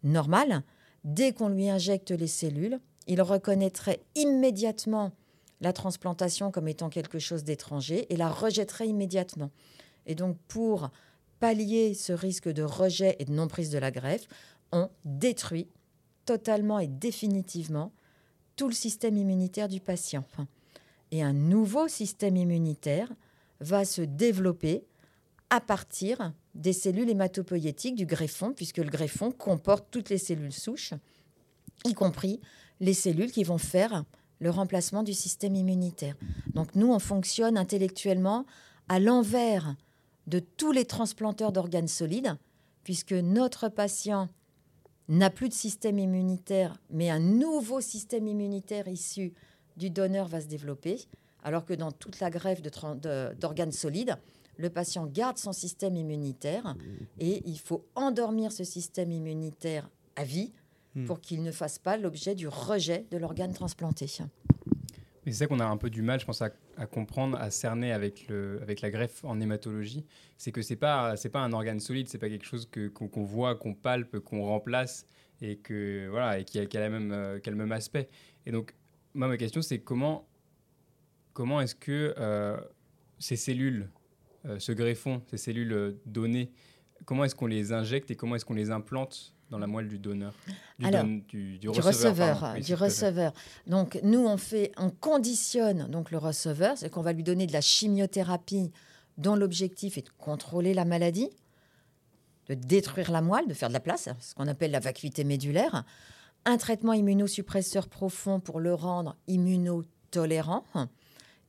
normal, 0.03 0.63
dès 1.05 1.31
qu'on 1.31 1.47
lui 1.47 1.69
injecte 1.69 2.11
les 2.11 2.27
cellules, 2.27 2.79
il 3.07 3.21
reconnaîtrait 3.21 4.01
immédiatement 4.15 5.13
la 5.61 5.71
transplantation 5.71 6.51
comme 6.51 6.67
étant 6.67 6.89
quelque 6.89 7.19
chose 7.19 7.43
d'étranger 7.43 8.05
et 8.13 8.17
la 8.17 8.29
rejetterait 8.29 8.87
immédiatement. 8.87 9.51
Et 10.05 10.15
donc 10.15 10.37
pour 10.47 10.89
pallier 11.39 11.93
ce 11.93 12.13
risque 12.13 12.49
de 12.49 12.63
rejet 12.63 13.15
et 13.19 13.25
de 13.25 13.31
non-prise 13.31 13.69
de 13.69 13.77
la 13.77 13.91
greffe, 13.91 14.27
on 14.71 14.89
détruit 15.05 15.67
totalement 16.25 16.79
et 16.79 16.87
définitivement 16.87 17.91
tout 18.55 18.67
le 18.67 18.73
système 18.73 19.17
immunitaire 19.17 19.69
du 19.69 19.79
patient. 19.79 20.25
Et 21.11 21.23
un 21.23 21.33
nouveau 21.33 21.87
système 21.87 22.35
immunitaire 22.35 23.11
va 23.59 23.85
se 23.85 24.01
développer 24.01 24.83
à 25.49 25.61
partir 25.61 26.33
des 26.55 26.73
cellules 26.73 27.09
hématopoïétiques 27.09 27.95
du 27.95 28.05
greffon, 28.05 28.51
puisque 28.51 28.77
le 28.77 28.89
greffon 28.89 29.31
comporte 29.31 29.87
toutes 29.89 30.09
les 30.09 30.17
cellules 30.17 30.53
souches, 30.53 30.93
y 31.85 31.93
compris 31.93 32.41
les 32.79 32.93
cellules 32.93 33.31
qui 33.31 33.43
vont 33.43 33.57
faire 33.57 34.03
le 34.39 34.49
remplacement 34.49 35.03
du 35.03 35.13
système 35.13 35.55
immunitaire. 35.55 36.15
Donc 36.53 36.75
nous, 36.75 36.91
on 36.91 36.99
fonctionne 36.99 37.57
intellectuellement 37.57 38.45
à 38.89 38.99
l'envers 38.99 39.75
de 40.27 40.39
tous 40.39 40.71
les 40.71 40.85
transplanteurs 40.85 41.51
d'organes 41.51 41.87
solides, 41.87 42.37
puisque 42.83 43.13
notre 43.13 43.69
patient 43.69 44.29
n'a 45.07 45.29
plus 45.29 45.49
de 45.49 45.53
système 45.53 45.99
immunitaire, 45.99 46.77
mais 46.89 47.09
un 47.09 47.19
nouveau 47.19 47.81
système 47.81 48.27
immunitaire 48.27 48.87
issu 48.87 49.33
du 49.77 49.89
donneur 49.89 50.27
va 50.27 50.41
se 50.41 50.47
développer, 50.47 50.99
alors 51.43 51.65
que 51.65 51.73
dans 51.73 51.91
toute 51.91 52.19
la 52.19 52.29
greffe 52.29 52.61
d'organes 52.61 53.71
solides, 53.71 54.17
le 54.57 54.69
patient 54.69 55.05
garde 55.05 55.37
son 55.37 55.53
système 55.53 55.95
immunitaire 55.95 56.75
et 57.19 57.43
il 57.45 57.59
faut 57.59 57.85
endormir 57.95 58.51
ce 58.51 58.63
système 58.63 59.11
immunitaire 59.11 59.89
à 60.15 60.23
vie 60.23 60.51
hmm. 60.95 61.05
pour 61.05 61.21
qu'il 61.21 61.43
ne 61.43 61.51
fasse 61.51 61.77
pas 61.77 61.95
l'objet 61.95 62.33
du 62.35 62.47
rejet 62.47 63.05
de 63.11 63.17
l'organe 63.17 63.53
transplanté. 63.53 64.07
C'est 64.07 65.31
ça 65.31 65.47
qu'on 65.47 65.59
a 65.59 65.65
un 65.65 65.77
peu 65.77 65.89
du 65.89 66.01
mal, 66.01 66.19
je 66.19 66.25
pense, 66.25 66.41
à, 66.41 66.49
comprendre, 66.85 67.37
à 67.39 67.49
cerner 67.49 67.91
avec, 67.91 68.27
le, 68.27 68.59
avec 68.61 68.81
la 68.81 68.91
greffe 68.91 69.23
en 69.23 69.39
hématologie. 69.39 70.05
C'est 70.37 70.51
que 70.51 70.61
ce 70.61 70.73
n'est 70.73 70.77
pas, 70.77 71.15
pas 71.31 71.39
un 71.39 71.53
organe 71.53 71.79
solide, 71.79 72.07
c'est 72.07 72.19
pas 72.19 72.29
quelque 72.29 72.45
chose 72.45 72.69
qu'on 72.93 73.23
voit, 73.23 73.55
qu'on 73.55 73.73
palpe, 73.73 74.19
qu'on 74.19 74.43
remplace 74.43 75.07
et, 75.41 75.57
que, 75.57 76.07
voilà, 76.09 76.39
et 76.39 76.45
qui, 76.45 76.59
a, 76.59 76.65
qui, 76.65 76.77
a 76.77 76.89
même, 76.89 77.11
euh, 77.11 77.39
le 77.43 77.55
même 77.55 77.71
aspect. 77.71 78.07
Et 78.45 78.51
donc, 78.51 78.75
moi, 79.13 79.27
ma 79.27 79.37
question, 79.37 79.61
c'est 79.61 79.79
comment, 79.79 80.27
comment 81.33 81.61
est-ce 81.61 81.75
que 81.75 82.13
euh, 82.17 82.57
ces 83.17 83.35
cellules, 83.35 83.89
euh, 84.45 84.59
ce 84.59 84.71
greffon, 84.71 85.23
ces 85.31 85.37
cellules 85.37 85.97
données, 86.05 86.51
comment 87.05 87.23
est-ce 87.23 87.35
qu'on 87.35 87.47
les 87.47 87.73
injecte 87.73 88.11
et 88.11 88.15
comment 88.15 88.35
est-ce 88.35 88.45
qu'on 88.45 88.53
les 88.53 88.69
implante 88.69 89.33
dans 89.49 89.59
la 89.59 89.67
moelle 89.67 89.87
du 89.87 89.99
donneur 89.99 90.33
du, 90.79 90.85
Alors, 90.85 91.05
du, 91.05 91.69
receveur. 91.79 92.55
du 92.59 92.73
receveur. 92.73 93.33
Donc 93.65 93.99
nous 94.03 94.25
on 94.25 94.37
fait, 94.37 94.71
on 94.77 94.89
conditionne 94.89 95.87
donc 95.89 96.11
le 96.11 96.17
receveur, 96.17 96.77
c'est 96.77 96.89
qu'on 96.89 97.01
va 97.01 97.13
lui 97.13 97.23
donner 97.23 97.47
de 97.47 97.53
la 97.53 97.61
chimiothérapie 97.61 98.71
dont 99.17 99.35
l'objectif 99.35 99.97
est 99.97 100.03
de 100.03 100.11
contrôler 100.17 100.73
la 100.73 100.85
maladie, 100.85 101.29
de 102.47 102.53
détruire 102.53 103.11
la 103.11 103.21
moelle, 103.21 103.47
de 103.47 103.53
faire 103.53 103.69
de 103.69 103.73
la 103.73 103.79
place, 103.79 104.09
ce 104.19 104.35
qu'on 104.35 104.47
appelle 104.47 104.71
la 104.71 104.79
vacuité 104.79 105.23
médulaire, 105.23 105.83
un 106.45 106.57
traitement 106.57 106.93
immunosuppresseur 106.93 107.87
profond 107.87 108.39
pour 108.39 108.59
le 108.59 108.73
rendre 108.73 109.15
immunotolérant 109.27 110.63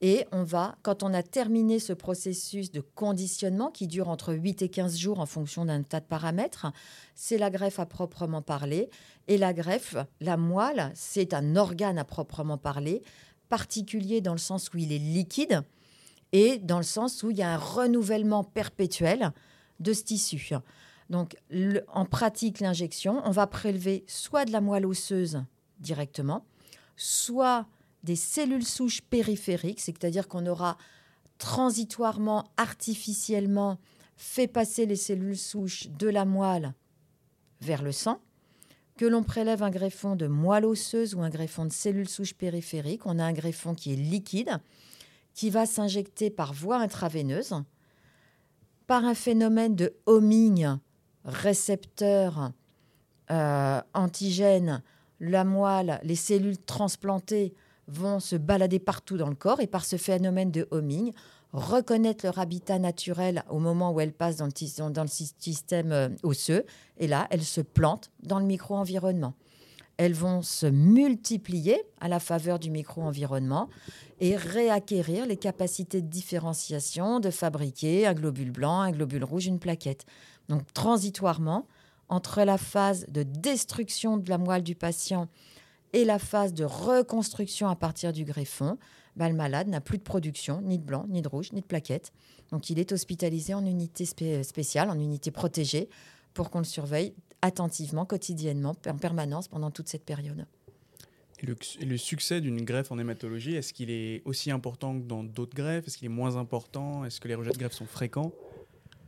et 0.01 0.27
on 0.31 0.45
va, 0.45 0.77
quand 0.83 1.03
on 1.03 1.13
a 1.13 1.25
terminé 1.25 1.81
ce 1.81 1.93
processus 1.93 2.71
de 2.71 2.81
conditionnement 2.81 3.71
qui 3.71 3.89
dure 3.89 4.09
entre 4.09 4.33
8 4.33 4.63
et 4.63 4.69
15 4.69 4.97
jours 4.97 5.19
en 5.19 5.27
fonction 5.27 5.65
d'un 5.65 5.83
tas 5.83 5.99
de 5.99 6.07
paramètres, 6.07 6.67
c'est 7.17 7.39
la 7.39 7.51
greffe 7.51 7.81
à 7.81 7.87
proprement 7.87 8.41
parler. 8.41 8.91
Et 9.27 9.39
la 9.39 9.53
greffe, 9.53 9.97
la 10.21 10.37
moelle, 10.37 10.93
c'est 10.95 11.35
un 11.35 11.57
organe 11.57 11.99
à 11.99 12.05
proprement 12.05 12.59
parler, 12.59 13.03
particulier 13.49 14.21
dans 14.21 14.33
le 14.33 14.39
sens 14.39 14.73
où 14.73 14.79
il 14.79 14.93
est 14.93 14.99
liquide 14.99 15.63
et 16.33 16.59
dans 16.59 16.79
le 16.79 16.85
sens 16.85 17.23
où 17.25 17.31
il 17.31 17.39
y 17.39 17.43
a 17.43 17.53
un 17.53 17.59
renouvellement 17.59 18.45
perpétuel 18.45 19.33
de 19.81 19.93
ce 19.93 20.05
tissu. 20.05 20.53
Donc, 21.11 21.37
en 21.93 22.05
pratique, 22.05 22.61
l'injection, 22.61 23.21
on 23.25 23.31
va 23.31 23.47
prélever 23.47 24.05
soit 24.07 24.45
de 24.45 24.53
la 24.53 24.61
moelle 24.61 24.87
osseuse 24.87 25.43
directement, 25.81 26.45
soit 26.97 27.67
des 28.09 28.17
cellules 28.17 28.65
souches 28.65 29.03
périphériques, 29.03 29.81
c'est-à-dire 29.81 30.29
qu'on 30.29 30.47
aura 30.47 30.79
transitoirement, 31.37 32.51
artificiellement 32.57 33.79
fait 34.17 34.47
passer 34.47 34.87
les 34.87 34.97
cellules 34.97 35.37
souches 35.37 35.89
de 35.89 36.09
la 36.09 36.25
moelle 36.25 36.73
vers 37.61 37.83
le 37.83 37.93
sang, 37.93 38.19
que 38.97 39.05
l'on 39.05 39.23
prélève 39.23 39.63
un 39.63 39.69
greffon 39.69 40.17
de 40.17 40.27
moelle 40.27 40.65
osseuse 40.65 41.15
ou 41.15 41.21
un 41.21 41.29
greffon 41.29 41.67
de 41.67 41.73
cellules 41.73 42.09
souches 42.09 42.33
périphériques. 42.33 43.05
On 43.05 43.19
a 43.19 43.25
un 43.25 43.35
greffon 43.35 43.75
qui 43.75 43.93
est 43.93 43.97
liquide, 43.97 44.59
qui 45.35 45.51
va 45.51 45.67
s'injecter 45.67 46.31
par 46.31 46.55
voie 46.55 46.79
intraveineuse, 46.79 47.63
par 48.87 49.05
un 49.05 49.15
phénomène 49.15 49.77
de 49.77 49.95
homing 50.07 50.79
récepteur 51.27 52.53
euh, 53.31 53.83
antigène, 53.93 54.83
la 55.21 55.45
moelle, 55.45 56.01
les 56.05 56.17
cellules 56.17 56.57
transplantées 56.57 57.53
vont 57.89 58.21
se 58.21 58.37
balader 58.37 58.79
partout 58.79 59.17
dans 59.17 59.29
le 59.29 59.35
corps 59.35 59.61
et 59.61 59.67
par 59.67 59.85
ce 59.85 59.97
phénomène 59.97 60.51
de 60.51 60.69
homing, 60.71 61.13
reconnaître 61.53 62.25
leur 62.27 62.39
habitat 62.39 62.79
naturel 62.79 63.43
au 63.49 63.59
moment 63.59 63.93
où 63.93 64.01
elles 64.01 64.13
passent 64.13 64.37
dans 64.37 64.47
le, 64.47 64.91
dans 64.91 65.03
le 65.03 65.09
système 65.09 65.93
euh, 65.93 66.09
osseux. 66.23 66.65
Et 66.99 67.07
là, 67.07 67.27
elles 67.31 67.45
se 67.45 67.61
plantent 67.61 68.11
dans 68.23 68.39
le 68.39 68.45
micro-environnement. 68.45 69.35
Elles 69.97 70.15
vont 70.15 70.43
se 70.43 70.67
multiplier 70.67 71.83
à 72.01 72.07
la 72.07 72.21
faveur 72.21 72.61
du 72.61 72.71
micro-environnement 72.71 73.69
et 74.21 74.37
réacquérir 74.37 75.27
les 75.27 75.37
capacités 75.37 76.01
de 76.01 76.07
différenciation, 76.07 77.19
de 77.19 77.31
fabriquer 77.31 78.07
un 78.07 78.15
globule 78.15 78.53
blanc, 78.53 78.81
un 78.81 78.93
globule 78.93 79.25
rouge, 79.25 79.47
une 79.47 79.59
plaquette. 79.59 80.07
Donc 80.49 80.73
transitoirement, 80.73 81.67
entre 82.09 82.43
la 82.43 82.59
phase 82.59 83.07
de 83.09 83.23
destruction 83.23 84.17
de 84.17 84.31
la 84.31 84.39
moelle 84.39 84.63
du 84.63 84.75
patient 84.75 85.29
et 85.93 86.05
la 86.05 86.19
phase 86.19 86.55
de 86.55 86.65
reconstruction 86.65 87.69
à 87.69 87.77
partir 87.77 88.13
du 88.13 88.25
greffon, 88.25 88.79
bah, 89.17 89.29
le 89.29 89.35
malade 89.35 89.69
n'a 89.69 89.81
plus 89.81 89.99
de 89.99 90.03
production, 90.03 90.61
ni 90.63 90.79
de 90.79 90.85
blanc, 90.85 91.07
ni 91.09 91.23
de 91.23 91.29
rouge, 91.29 91.53
ni 91.53 91.61
de 91.61 91.67
plaquettes. 91.67 92.13
Donc 92.51 92.71
il 92.71 92.79
est 92.79 92.93
hospitalisé 92.93 93.55
en 93.55 93.67
unité 93.67 94.05
spéciale, 94.07 94.91
en 94.91 94.99
unité 94.99 95.31
protégée, 95.31 95.89
pour 96.35 96.51
qu'on 96.51 96.59
le 96.59 96.65
surveille 96.65 97.15
attentivement, 97.43 98.05
quotidiennement, 98.05 98.77
en 98.87 98.97
permanence 98.97 99.49
pendant 99.49 99.71
toute 99.71 99.89
cette 99.89 100.05
période. 100.05 100.47
Et 101.41 101.47
le, 101.85 101.97
succès 101.97 102.41
d'une 102.41 102.65
greffe 102.65 102.91
en 102.91 102.99
hématologie, 102.99 103.55
est-ce 103.55 103.73
qu'il 103.73 103.91
est 103.91 104.23
aussi 104.25 104.51
important 104.51 104.99
que 104.99 105.05
dans 105.05 105.23
d'autres 105.23 105.55
greffes? 105.55 105.87
Est-ce 105.87 105.97
qu'il 105.97 106.07
est 106.07 106.15
moins 106.15 106.37
important? 106.37 107.05
Est-ce 107.05 107.21
que 107.21 107.29
les 107.29 107.37
rejets 107.37 107.53
de 107.53 107.59
greffe 107.59 107.75
sont 107.75 107.87
fréquents? 107.87 108.33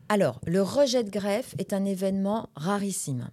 Alors, 0.09 0.41
le 0.47 0.63
rejet 0.63 1.03
de 1.03 1.11
greffe 1.11 1.55
est 1.59 1.73
un 1.73 1.85
événement 1.85 2.49
rarissime, 2.55 3.31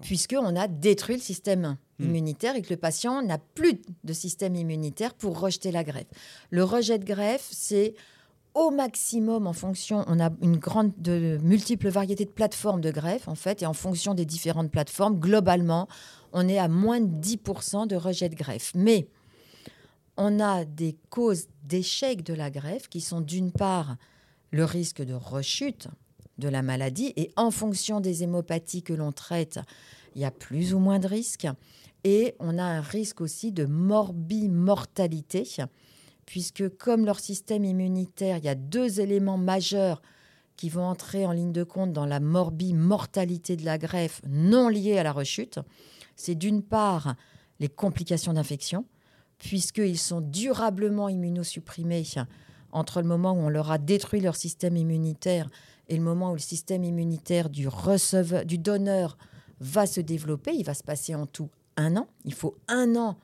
puisqu'on 0.00 0.56
a 0.56 0.68
détruit 0.68 1.16
le 1.16 1.22
système 1.22 1.76
Hmm. 2.02 2.08
immunitaire 2.08 2.56
et 2.56 2.62
que 2.62 2.70
le 2.70 2.76
patient 2.76 3.22
n'a 3.22 3.38
plus 3.38 3.80
de 4.04 4.12
système 4.12 4.56
immunitaire 4.56 5.14
pour 5.14 5.38
rejeter 5.38 5.70
la 5.70 5.84
greffe. 5.84 6.06
Le 6.50 6.64
rejet 6.64 6.98
de 6.98 7.04
greffe, 7.04 7.48
c'est 7.50 7.94
au 8.54 8.70
maximum 8.70 9.46
en 9.46 9.52
fonction, 9.52 10.04
on 10.08 10.20
a 10.20 10.30
une 10.42 10.56
grande, 10.56 10.92
de 10.98 11.38
multiples 11.42 11.88
variétés 11.88 12.26
de 12.26 12.30
plateformes 12.30 12.80
de 12.80 12.90
greffe 12.90 13.28
en 13.28 13.34
fait, 13.34 13.62
et 13.62 13.66
en 13.66 13.72
fonction 13.72 14.14
des 14.14 14.26
différentes 14.26 14.70
plateformes, 14.70 15.18
globalement, 15.18 15.88
on 16.32 16.48
est 16.48 16.58
à 16.58 16.68
moins 16.68 17.00
de 17.00 17.20
10% 17.20 17.86
de 17.86 17.96
rejet 17.96 18.28
de 18.28 18.34
greffe. 18.34 18.72
Mais 18.74 19.08
on 20.16 20.40
a 20.40 20.64
des 20.64 20.96
causes 21.08 21.46
d'échec 21.64 22.22
de 22.22 22.34
la 22.34 22.50
greffe 22.50 22.88
qui 22.88 23.00
sont 23.00 23.20
d'une 23.20 23.52
part 23.52 23.96
le 24.50 24.64
risque 24.64 25.02
de 25.02 25.14
rechute 25.14 25.88
de 26.42 26.48
la 26.48 26.62
maladie, 26.62 27.12
et 27.16 27.30
en 27.36 27.50
fonction 27.50 28.00
des 28.00 28.22
hémopathies 28.22 28.82
que 28.82 28.92
l'on 28.92 29.12
traite, 29.12 29.60
il 30.14 30.20
y 30.20 30.24
a 30.24 30.30
plus 30.30 30.74
ou 30.74 30.78
moins 30.78 30.98
de 30.98 31.06
risques. 31.06 31.46
Et 32.04 32.34
on 32.40 32.58
a 32.58 32.64
un 32.64 32.80
risque 32.80 33.20
aussi 33.20 33.52
de 33.52 33.64
morbimortalité, 33.64 35.48
puisque 36.26 36.68
comme 36.76 37.06
leur 37.06 37.20
système 37.20 37.64
immunitaire, 37.64 38.38
il 38.38 38.44
y 38.44 38.48
a 38.48 38.54
deux 38.54 39.00
éléments 39.00 39.38
majeurs 39.38 40.02
qui 40.56 40.68
vont 40.68 40.84
entrer 40.84 41.24
en 41.24 41.32
ligne 41.32 41.52
de 41.52 41.64
compte 41.64 41.92
dans 41.92 42.06
la 42.06 42.20
morbimortalité 42.20 43.56
de 43.56 43.64
la 43.64 43.78
greffe 43.78 44.20
non 44.28 44.68
liée 44.68 44.98
à 44.98 45.02
la 45.02 45.12
rechute. 45.12 45.60
C'est 46.16 46.34
d'une 46.34 46.62
part 46.62 47.14
les 47.60 47.68
complications 47.68 48.32
d'infection, 48.32 48.84
puisqu'ils 49.38 49.98
sont 49.98 50.20
durablement 50.20 51.08
immunosupprimés 51.08 52.04
entre 52.72 53.00
le 53.00 53.08
moment 53.08 53.32
où 53.32 53.38
on 53.38 53.48
leur 53.48 53.70
a 53.70 53.78
détruit 53.78 54.20
leur 54.20 54.36
système 54.36 54.76
immunitaire 54.76 55.48
et 55.92 55.96
le 55.96 56.02
moment 56.02 56.30
où 56.30 56.34
le 56.34 56.40
système 56.40 56.84
immunitaire 56.84 57.50
du 57.50 57.68
receveur, 57.68 58.46
du 58.46 58.56
donneur 58.56 59.18
va 59.60 59.84
se 59.84 60.00
développer. 60.00 60.54
Il 60.54 60.64
va 60.64 60.72
se 60.72 60.82
passer 60.82 61.14
en 61.14 61.26
tout 61.26 61.50
un 61.76 61.98
an. 61.98 62.08
Il 62.24 62.32
faut 62.32 62.56
un 62.66 62.96
an 62.96 63.18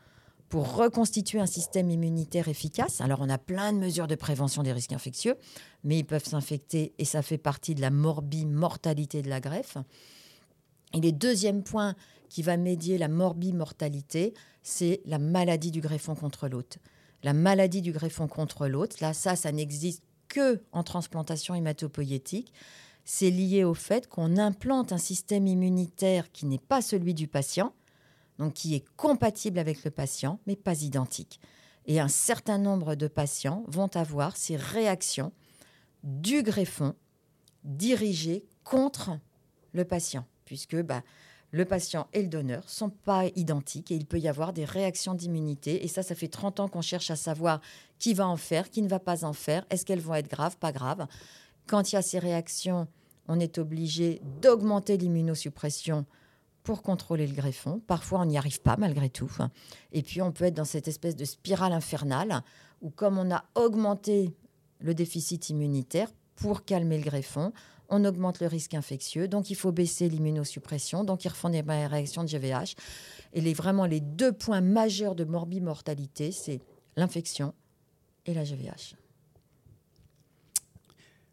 pour 0.50 0.74
reconstituer 0.74 1.40
un 1.40 1.46
système 1.46 1.90
immunitaire 1.90 2.46
efficace. 2.46 3.00
Alors 3.00 3.20
on 3.22 3.30
a 3.30 3.38
plein 3.38 3.72
de 3.72 3.78
mesures 3.78 4.06
de 4.06 4.16
prévention 4.16 4.62
des 4.62 4.72
risques 4.72 4.92
infectieux, 4.92 5.36
mais 5.82 5.98
ils 5.98 6.04
peuvent 6.04 6.26
s'infecter 6.26 6.92
et 6.98 7.06
ça 7.06 7.22
fait 7.22 7.38
partie 7.38 7.74
de 7.74 7.80
la 7.80 7.88
morbimortalité 7.88 9.22
de 9.22 9.30
la 9.30 9.40
greffe. 9.40 9.78
Et 10.92 11.00
le 11.00 11.12
deuxième 11.12 11.62
point 11.62 11.94
qui 12.28 12.42
va 12.42 12.58
médier 12.58 12.98
la 12.98 13.08
morbimortalité, 13.08 14.34
c'est 14.62 15.00
la 15.06 15.18
maladie 15.18 15.70
du 15.70 15.80
greffon 15.80 16.14
contre 16.14 16.48
l'hôte. 16.48 16.76
La 17.22 17.32
maladie 17.32 17.80
du 17.80 17.92
greffon 17.92 18.28
contre 18.28 18.68
l'hôte, 18.68 19.00
là, 19.00 19.14
ça, 19.14 19.36
ça 19.36 19.52
n'existe 19.52 20.02
que 20.28 20.62
en 20.72 20.82
transplantation 20.82 21.54
hématopoïétique. 21.54 22.52
C'est 23.04 23.30
lié 23.30 23.64
au 23.64 23.74
fait 23.74 24.06
qu'on 24.06 24.36
implante 24.36 24.92
un 24.92 24.98
système 24.98 25.46
immunitaire 25.46 26.30
qui 26.30 26.44
n'est 26.44 26.58
pas 26.58 26.82
celui 26.82 27.14
du 27.14 27.26
patient, 27.26 27.72
donc 28.38 28.52
qui 28.52 28.74
est 28.74 28.84
compatible 28.96 29.58
avec 29.58 29.82
le 29.84 29.90
patient, 29.90 30.40
mais 30.46 30.56
pas 30.56 30.82
identique. 30.82 31.40
Et 31.86 32.00
un 32.00 32.08
certain 32.08 32.58
nombre 32.58 32.94
de 32.94 33.08
patients 33.08 33.64
vont 33.66 33.88
avoir 33.96 34.36
ces 34.36 34.56
réactions 34.56 35.32
du 36.04 36.42
greffon 36.42 36.94
dirigées 37.64 38.44
contre 38.62 39.18
le 39.72 39.84
patient, 39.86 40.26
puisque 40.44 40.76
bah, 40.82 41.02
le 41.50 41.64
patient 41.64 42.08
et 42.12 42.22
le 42.22 42.28
donneur 42.28 42.62
ne 42.64 42.68
sont 42.68 42.90
pas 42.90 43.24
identiques 43.34 43.90
et 43.90 43.96
il 43.96 44.06
peut 44.06 44.18
y 44.18 44.28
avoir 44.28 44.52
des 44.52 44.66
réactions 44.66 45.14
d'immunité. 45.14 45.82
Et 45.84 45.88
ça, 45.88 46.02
ça 46.02 46.14
fait 46.14 46.28
30 46.28 46.60
ans 46.60 46.68
qu'on 46.68 46.82
cherche 46.82 47.10
à 47.10 47.16
savoir 47.16 47.60
qui 47.98 48.14
va 48.14 48.26
en 48.26 48.36
faire, 48.36 48.70
qui 48.70 48.82
ne 48.82 48.88
va 48.88 48.98
pas 48.98 49.24
en 49.24 49.32
faire, 49.32 49.64
est-ce 49.70 49.84
qu'elles 49.84 50.00
vont 50.00 50.14
être 50.14 50.28
graves, 50.28 50.56
pas 50.56 50.72
graves. 50.72 51.06
Quand 51.66 51.92
il 51.92 51.96
y 51.96 51.98
a 51.98 52.02
ces 52.02 52.18
réactions, 52.18 52.88
on 53.28 53.38
est 53.40 53.58
obligé 53.58 54.20
d'augmenter 54.40 54.96
l'immunosuppression 54.96 56.06
pour 56.62 56.82
contrôler 56.82 57.26
le 57.26 57.34
greffon. 57.34 57.80
Parfois, 57.86 58.20
on 58.20 58.26
n'y 58.26 58.38
arrive 58.38 58.60
pas 58.60 58.76
malgré 58.78 59.08
tout. 59.08 59.30
Et 59.92 60.02
puis, 60.02 60.20
on 60.22 60.32
peut 60.32 60.44
être 60.44 60.54
dans 60.54 60.64
cette 60.64 60.88
espèce 60.88 61.16
de 61.16 61.24
spirale 61.24 61.72
infernale 61.72 62.42
où, 62.80 62.90
comme 62.90 63.18
on 63.18 63.30
a 63.30 63.44
augmenté 63.54 64.34
le 64.80 64.94
déficit 64.94 65.48
immunitaire 65.50 66.10
pour 66.36 66.64
calmer 66.64 66.98
le 66.98 67.04
greffon, 67.04 67.52
on 67.88 68.04
augmente 68.04 68.40
le 68.40 68.46
risque 68.46 68.74
infectieux. 68.74 69.28
Donc, 69.28 69.50
il 69.50 69.56
faut 69.56 69.72
baisser 69.72 70.08
l'immunosuppression. 70.08 71.04
Donc, 71.04 71.24
ils 71.24 71.28
refont 71.28 71.48
des 71.48 71.62
réactions 71.62 72.22
de 72.22 72.28
GVH. 72.28 72.74
Et 73.32 73.40
les, 73.40 73.54
vraiment, 73.54 73.86
les 73.86 74.00
deux 74.00 74.32
points 74.32 74.60
majeurs 74.60 75.14
de 75.14 75.24
morbimortalité, 75.24 76.32
c'est 76.32 76.60
l'infection 76.96 77.54
et 78.28 78.34
la 78.34 78.44
GVH. 78.44 78.94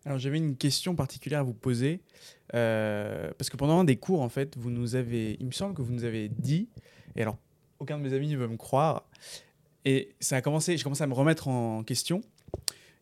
Alors 0.06 0.18
j'avais 0.18 0.38
une 0.38 0.56
question 0.56 0.96
particulière 0.96 1.40
à 1.40 1.44
vous 1.44 1.54
poser, 1.54 2.00
euh, 2.54 3.32
parce 3.38 3.50
que 3.50 3.58
pendant 3.58 3.80
un 3.80 3.84
des 3.84 3.98
cours, 3.98 4.22
en 4.22 4.30
fait, 4.30 4.56
vous 4.58 4.70
nous 4.70 4.96
avez, 4.96 5.36
il 5.40 5.48
me 5.48 5.52
semble 5.52 5.74
que 5.74 5.82
vous 5.82 5.92
nous 5.92 6.04
avez 6.04 6.30
dit, 6.30 6.70
et 7.16 7.22
alors 7.22 7.38
aucun 7.80 7.98
de 7.98 8.04
mes 8.04 8.14
amis 8.14 8.30
ne 8.30 8.38
veut 8.38 8.48
me 8.48 8.58
croire, 8.58 9.08
et 9.84 10.10
ça 10.20 10.38
a 10.38 10.42
commencé, 10.42 10.78
j'ai 10.78 10.84
commencé 10.84 11.04
à 11.04 11.08
me 11.08 11.14
remettre 11.14 11.48
en 11.48 11.84
question. 11.84 12.22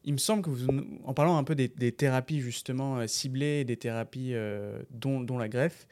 Il 0.06 0.14
me 0.14 0.18
semble 0.18 0.44
que 0.44 0.50
vous, 0.50 0.68
en 1.06 1.14
parlant 1.14 1.38
un 1.38 1.44
peu 1.44 1.56
des, 1.56 1.70
thérapies 1.92 2.42
justement 2.42 2.98
euh, 2.98 3.08
ciblées, 3.08 3.64
des 3.64 3.78
thérapies 3.78 4.34
euh, 4.34 4.82
dont, 4.90 5.22
dont, 5.22 5.38
la 5.38 5.48
greffe, 5.48 5.88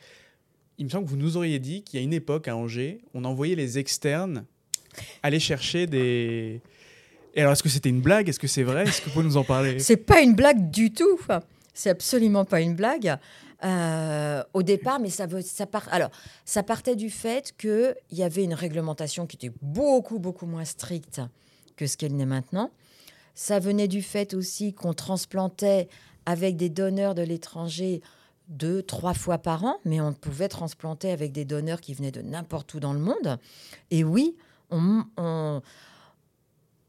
il 0.77 0.85
me 0.85 0.89
semble 0.89 1.05
que 1.05 1.11
vous 1.11 1.17
nous 1.17 1.37
auriez 1.37 1.59
dit 1.59 1.83
qu'il 1.83 1.99
y 1.99 2.01
a 2.01 2.03
une 2.03 2.13
époque 2.13 2.47
à 2.47 2.55
Angers, 2.55 3.01
on 3.13 3.23
envoyait 3.25 3.55
les 3.55 3.77
externes 3.77 4.45
aller 5.23 5.39
chercher 5.39 5.87
des, 5.87 6.61
alors, 7.37 7.53
est-ce 7.53 7.63
que 7.63 7.69
c'était 7.69 7.89
une 7.89 8.01
blague? 8.01 8.27
Est-ce 8.29 8.39
que 8.39 8.47
c'est 8.47 8.63
vrai? 8.63 8.83
Est-ce 8.83 9.01
que 9.01 9.05
vous 9.05 9.11
pouvez 9.11 9.25
nous 9.25 9.37
en 9.37 9.43
parler? 9.43 9.79
C'est 9.79 9.97
pas 9.97 10.21
une 10.21 10.35
blague 10.35 10.69
du 10.69 10.91
tout. 10.91 11.19
C'est 11.73 11.89
absolument 11.89 12.45
pas 12.45 12.61
une 12.61 12.75
blague. 12.75 13.17
Euh, 13.63 14.43
au 14.53 14.63
départ, 14.63 14.99
mais 14.99 15.09
ça, 15.09 15.27
part, 15.67 15.87
alors, 15.91 16.09
ça 16.45 16.63
partait 16.63 16.95
du 16.95 17.09
fait 17.09 17.53
qu'il 17.57 17.95
y 18.11 18.23
avait 18.23 18.43
une 18.43 18.55
réglementation 18.55 19.27
qui 19.27 19.37
était 19.37 19.55
beaucoup, 19.61 20.19
beaucoup 20.19 20.47
moins 20.47 20.65
stricte 20.65 21.21
que 21.77 21.85
ce 21.85 21.95
qu'elle 21.95 22.15
n'est 22.15 22.25
maintenant. 22.25 22.71
Ça 23.35 23.59
venait 23.59 23.87
du 23.87 24.01
fait 24.01 24.33
aussi 24.33 24.73
qu'on 24.73 24.93
transplantait 24.93 25.87
avec 26.25 26.57
des 26.57 26.69
donneurs 26.69 27.15
de 27.15 27.21
l'étranger 27.21 28.01
deux, 28.47 28.81
trois 28.81 29.13
fois 29.13 29.37
par 29.37 29.63
an, 29.63 29.77
mais 29.85 30.01
on 30.01 30.11
pouvait 30.11 30.49
transplanter 30.49 31.11
avec 31.11 31.31
des 31.31 31.45
donneurs 31.45 31.81
qui 31.81 31.93
venaient 31.93 32.11
de 32.11 32.21
n'importe 32.21 32.73
où 32.73 32.79
dans 32.79 32.93
le 32.93 32.99
monde. 32.99 33.37
Et 33.91 34.03
oui, 34.03 34.35
on 34.71 35.61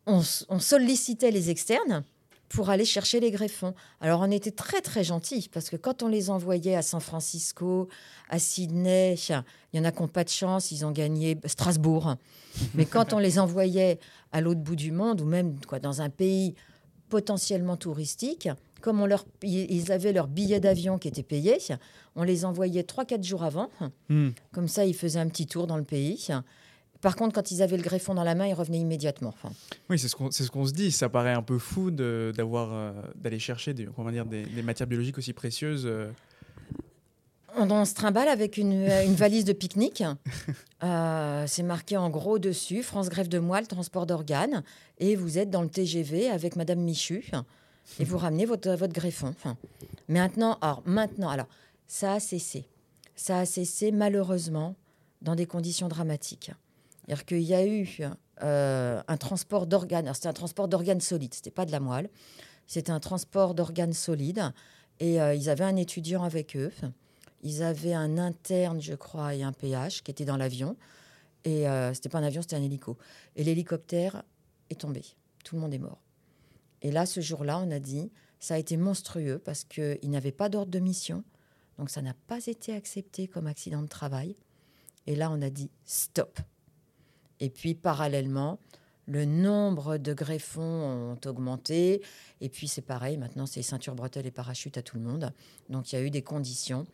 on, 0.06 0.22
sollicitait 0.22 1.30
les 1.30 1.50
externes 1.50 2.04
pour 2.48 2.70
aller 2.70 2.84
chercher 2.84 3.20
les 3.20 3.30
greffons. 3.30 3.74
Alors 4.00 4.20
on 4.20 4.30
était 4.30 4.50
très 4.50 4.80
très 4.80 5.04
gentils 5.04 5.48
parce 5.52 5.70
que 5.70 5.76
quand 5.76 6.02
on 6.02 6.08
les 6.08 6.28
envoyait 6.28 6.74
à 6.74 6.82
San 6.82 7.00
Francisco, 7.00 7.88
à 8.28 8.38
Sydney, 8.38 9.16
il 9.28 9.78
y 9.78 9.80
en 9.80 9.84
a 9.84 9.92
qui 9.92 10.02
n'ont 10.02 10.08
pas 10.08 10.24
de 10.24 10.28
chance, 10.28 10.70
ils 10.70 10.84
ont 10.84 10.90
gagné 10.90 11.38
Strasbourg. 11.46 12.16
Mais 12.74 12.84
quand 12.84 13.12
on 13.12 13.18
les 13.18 13.38
envoyait 13.38 13.98
à 14.32 14.40
l'autre 14.40 14.60
bout 14.60 14.76
du 14.76 14.92
monde 14.92 15.20
ou 15.22 15.24
même 15.24 15.56
quoi, 15.66 15.78
dans 15.78 16.02
un 16.02 16.10
pays 16.10 16.54
potentiellement 17.08 17.76
touristique, 17.76 18.48
comme 18.80 19.00
on 19.00 19.06
leur, 19.06 19.24
ils 19.42 19.92
avaient 19.92 20.12
leur 20.12 20.26
billet 20.26 20.60
d'avion 20.60 20.98
qui 20.98 21.08
était 21.08 21.22
payé, 21.22 21.56
on 22.16 22.24
les 22.24 22.44
envoyait 22.44 22.82
3-4 22.82 23.22
jours 23.22 23.44
avant. 23.44 23.70
Hmm. 24.08 24.30
Comme 24.52 24.68
ça, 24.68 24.84
ils 24.84 24.94
faisaient 24.94 25.20
un 25.20 25.28
petit 25.28 25.46
tour 25.46 25.66
dans 25.66 25.76
le 25.76 25.84
pays. 25.84 26.28
Par 27.02 27.16
contre, 27.16 27.34
quand 27.34 27.50
ils 27.50 27.62
avaient 27.62 27.76
le 27.76 27.82
greffon 27.82 28.14
dans 28.14 28.22
la 28.22 28.36
main, 28.36 28.46
ils 28.46 28.54
revenaient 28.54 28.78
immédiatement. 28.78 29.30
Enfin. 29.30 29.52
Oui, 29.90 29.98
c'est 29.98 30.08
ce 30.08 30.14
qu'on 30.16 30.30
ce 30.30 30.44
se 30.44 30.72
dit. 30.72 30.92
Ça 30.92 31.08
paraît 31.08 31.32
un 31.32 31.42
peu 31.42 31.58
fou 31.58 31.90
d'avoir 31.90 32.72
euh, 32.72 32.92
d'aller 33.16 33.40
chercher 33.40 33.74
des, 33.74 33.88
on 33.98 34.10
dire, 34.10 34.24
des, 34.24 34.46
matières 34.62 34.86
biologiques 34.86 35.18
aussi 35.18 35.32
précieuses. 35.32 35.82
Euh. 35.84 36.10
On, 37.56 37.84
se 37.84 37.94
trimballe 37.94 38.28
avec 38.28 38.56
une, 38.56 38.88
une 39.04 39.14
valise 39.14 39.44
de 39.44 39.52
pique-nique. 39.52 40.02
Euh, 40.84 41.44
c'est 41.46 41.62
marqué 41.62 41.96
en 41.96 42.10
gros 42.10 42.40
dessus 42.40 42.82
France 42.82 43.08
Greffe 43.08 43.28
de 43.28 43.38
Moelle, 43.38 43.68
transport 43.68 44.04
d'organes. 44.04 44.64
Et 44.98 45.14
vous 45.14 45.38
êtes 45.38 45.48
dans 45.48 45.62
le 45.62 45.68
TGV 45.68 46.28
avec 46.28 46.56
Madame 46.56 46.80
Michu. 46.80 47.30
Et 48.00 48.04
vous 48.04 48.18
ramenez 48.18 48.46
votre, 48.46 48.68
votre 48.72 48.92
greffon. 48.92 49.28
Enfin, 49.28 49.56
maintenant, 50.08 50.58
alors, 50.60 50.82
maintenant, 50.84 51.28
alors, 51.28 51.46
ça 51.86 52.14
a 52.14 52.20
cessé. 52.20 52.64
Ça 53.14 53.38
a 53.38 53.46
cessé 53.46 53.92
malheureusement 53.92 54.74
dans 55.20 55.36
des 55.36 55.46
conditions 55.46 55.86
dramatiques. 55.86 56.50
C'est-à-dire 57.12 57.26
qu'il 57.26 57.42
y 57.42 57.54
a 57.54 57.66
eu 57.66 57.98
euh, 58.42 59.02
un 59.06 59.16
transport 59.18 59.66
d'organes. 59.66 60.10
C'était 60.14 60.28
un 60.28 60.32
transport 60.32 60.66
d'organes 60.66 61.02
solides, 61.02 61.34
c'était 61.34 61.50
pas 61.50 61.66
de 61.66 61.70
la 61.70 61.78
moelle. 61.78 62.08
C'était 62.66 62.90
un 62.90 63.00
transport 63.00 63.54
d'organes 63.54 63.92
solides. 63.92 64.50
Et 64.98 65.20
euh, 65.20 65.34
ils 65.34 65.50
avaient 65.50 65.64
un 65.64 65.76
étudiant 65.76 66.22
avec 66.22 66.56
eux. 66.56 66.72
Ils 67.42 67.62
avaient 67.62 67.92
un 67.92 68.16
interne, 68.16 68.80
je 68.80 68.94
crois, 68.94 69.34
et 69.34 69.42
un 69.42 69.52
PH 69.52 70.02
qui 70.02 70.10
était 70.10 70.24
dans 70.24 70.38
l'avion. 70.38 70.74
Et 71.44 71.68
euh, 71.68 71.92
c'était 71.92 72.08
pas 72.08 72.18
un 72.18 72.22
avion, 72.22 72.40
c'était 72.40 72.56
un 72.56 72.62
hélico. 72.62 72.96
Et 73.36 73.44
l'hélicoptère 73.44 74.22
est 74.70 74.80
tombé. 74.80 75.04
Tout 75.44 75.56
le 75.56 75.60
monde 75.60 75.74
est 75.74 75.78
mort. 75.78 76.00
Et 76.80 76.92
là, 76.92 77.04
ce 77.04 77.20
jour-là, 77.20 77.58
on 77.58 77.70
a 77.70 77.78
dit, 77.78 78.10
ça 78.38 78.54
a 78.54 78.58
été 78.58 78.78
monstrueux 78.78 79.38
parce 79.38 79.64
qu'ils 79.64 79.98
n'avaient 80.08 80.32
pas 80.32 80.48
d'ordre 80.48 80.70
de 80.70 80.78
mission. 80.78 81.24
Donc 81.78 81.90
ça 81.90 82.00
n'a 82.00 82.14
pas 82.26 82.46
été 82.46 82.72
accepté 82.72 83.28
comme 83.28 83.48
accident 83.48 83.82
de 83.82 83.88
travail. 83.88 84.34
Et 85.06 85.14
là, 85.14 85.30
on 85.30 85.42
a 85.42 85.50
dit, 85.50 85.68
stop, 85.84 86.38
et 87.42 87.50
puis 87.50 87.74
parallèlement, 87.74 88.60
le 89.06 89.24
nombre 89.24 89.98
de 89.98 90.14
greffons 90.14 90.62
ont 90.62 91.28
augmenté. 91.28 92.00
Et 92.40 92.48
puis 92.48 92.68
c'est 92.68 92.82
pareil, 92.82 93.16
maintenant 93.16 93.46
c'est 93.46 93.62
ceinture, 93.62 93.96
bretelles 93.96 94.26
et 94.26 94.30
parachute 94.30 94.78
à 94.78 94.82
tout 94.82 94.96
le 94.96 95.02
monde. 95.02 95.32
Donc 95.68 95.92
il 95.92 95.96
y 95.96 95.98
a 95.98 96.02
eu 96.02 96.10
des 96.10 96.22
conditions. 96.22 96.86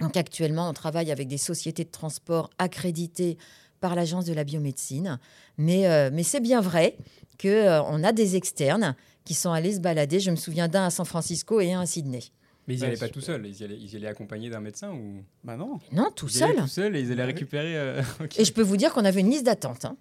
Donc 0.00 0.16
actuellement, 0.16 0.68
on 0.68 0.72
travaille 0.72 1.12
avec 1.12 1.28
des 1.28 1.38
sociétés 1.38 1.84
de 1.84 1.90
transport 1.90 2.50
accréditées 2.58 3.38
par 3.78 3.94
l'Agence 3.94 4.24
de 4.24 4.32
la 4.34 4.42
biomédecine. 4.42 5.20
Mais, 5.58 5.86
euh, 5.86 6.10
mais 6.12 6.24
c'est 6.24 6.40
bien 6.40 6.60
vrai 6.60 6.96
qu'on 7.40 7.48
euh, 7.48 8.02
a 8.02 8.12
des 8.12 8.34
externes 8.34 8.96
qui 9.24 9.34
sont 9.34 9.52
allés 9.52 9.74
se 9.74 9.80
balader. 9.80 10.18
Je 10.18 10.32
me 10.32 10.36
souviens 10.36 10.66
d'un 10.66 10.86
à 10.86 10.90
San 10.90 11.06
Francisco 11.06 11.60
et 11.60 11.72
un 11.72 11.82
à 11.82 11.86
Sydney. 11.86 12.24
Mais 12.66 12.74
ils 12.74 12.80
n'y 12.80 12.86
allaient 12.86 12.96
pas 12.96 13.08
tout 13.08 13.20
seuls, 13.20 13.46
ils 13.46 13.60
y 13.60 13.64
allaient, 13.64 13.78
ils 13.78 13.94
allaient 13.96 14.06
accompagnés 14.06 14.48
d'un 14.48 14.60
médecin 14.60 14.90
ou 14.90 15.22
Bah 15.42 15.56
non. 15.56 15.80
Non, 15.92 16.10
tout 16.14 16.28
seul. 16.28 16.56
Tout 16.56 16.66
seul 16.66 16.96
et 16.96 17.00
ils 17.00 17.12
allaient 17.12 17.24
récupérer. 17.24 17.76
Euh, 17.76 18.02
et 18.38 18.44
je 18.44 18.52
peux 18.52 18.62
vous 18.62 18.78
dire 18.78 18.92
qu'on 18.94 19.04
avait 19.04 19.20
une 19.20 19.30
liste 19.30 19.44
d'attente. 19.44 19.84
Hein. 19.84 19.96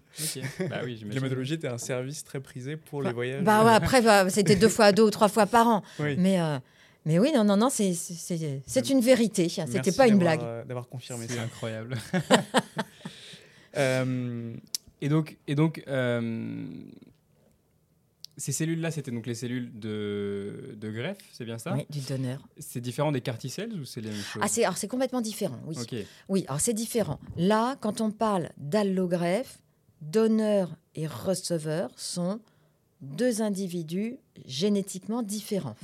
Bah 0.70 0.80
oui, 0.84 1.04
L'hématologie 1.10 1.56
était 1.56 1.68
un 1.68 1.78
service 1.78 2.24
très 2.24 2.40
prisé 2.40 2.78
pour 2.78 3.02
les 3.02 3.12
voyages. 3.12 3.44
Bah 3.44 3.66
ouais, 3.66 3.74
après, 3.74 4.02
bah, 4.02 4.30
c'était 4.30 4.56
deux 4.56 4.70
fois, 4.70 4.94
deux 4.94 5.04
ou 5.04 5.10
trois 5.10 5.28
fois 5.28 5.46
par 5.46 5.68
an. 5.68 5.84
Mais, 6.00 6.40
euh, 6.40 6.58
mais 7.06 7.20
oui, 7.20 7.34
non, 7.36 7.44
non, 7.44 7.58
non, 7.58 7.70
c'est, 7.70 7.94
c'est, 7.94 8.90
une 8.90 9.02
vérité. 9.02 9.50
C'était 9.50 9.92
pas 9.92 10.08
une 10.08 10.18
blague. 10.18 10.40
Euh, 10.42 10.64
d'avoir 10.64 10.88
confirmé 10.88 11.26
C'est 11.28 11.38
incroyable. 11.38 11.98
et 15.02 15.10
donc, 15.10 15.38
et 15.48 15.56
donc 15.56 15.84
ces 18.38 18.52
cellules-là, 18.52 18.92
c'était 18.92 19.12
donc 19.12 19.28
les 19.28 19.36
cellules 19.36 19.72
de, 19.78 20.76
de 20.76 20.92
greffe, 20.92 21.20
c'est 21.32 21.46
bien 21.46 21.58
ça 21.58 21.74
Oui, 21.74 21.86
du 21.90 22.00
donneur. 22.00 22.42
C'est 22.58 22.82
différent 22.82 23.12
des 23.12 23.22
carticelles 23.22 23.74
ou 23.74 23.86
c'est 23.86 24.02
les 24.02 24.10
mêmes 24.10 24.22
choses 24.22 24.42
ah, 24.44 24.48
c'est, 24.48 24.64
alors 24.64 24.78
c'est 24.78 24.88
complètement 24.88 25.22
différent, 25.22 25.60
oui. 25.68 25.76
Oui, 26.30 26.46
alors 26.48 26.60
c'est 26.60 26.74
différent. 26.74 27.20
Là, 27.38 27.76
quand 27.80 28.02
on 28.02 28.12
parle 28.12 28.50
d'allogreffe, 28.58 29.60
donneur 30.02 30.76
et 30.96 31.08
receveur 31.08 31.92
sont 31.96 32.40
deux 33.02 33.42
individus 33.42 34.18
génétiquement 34.46 35.22
différents. 35.22 35.76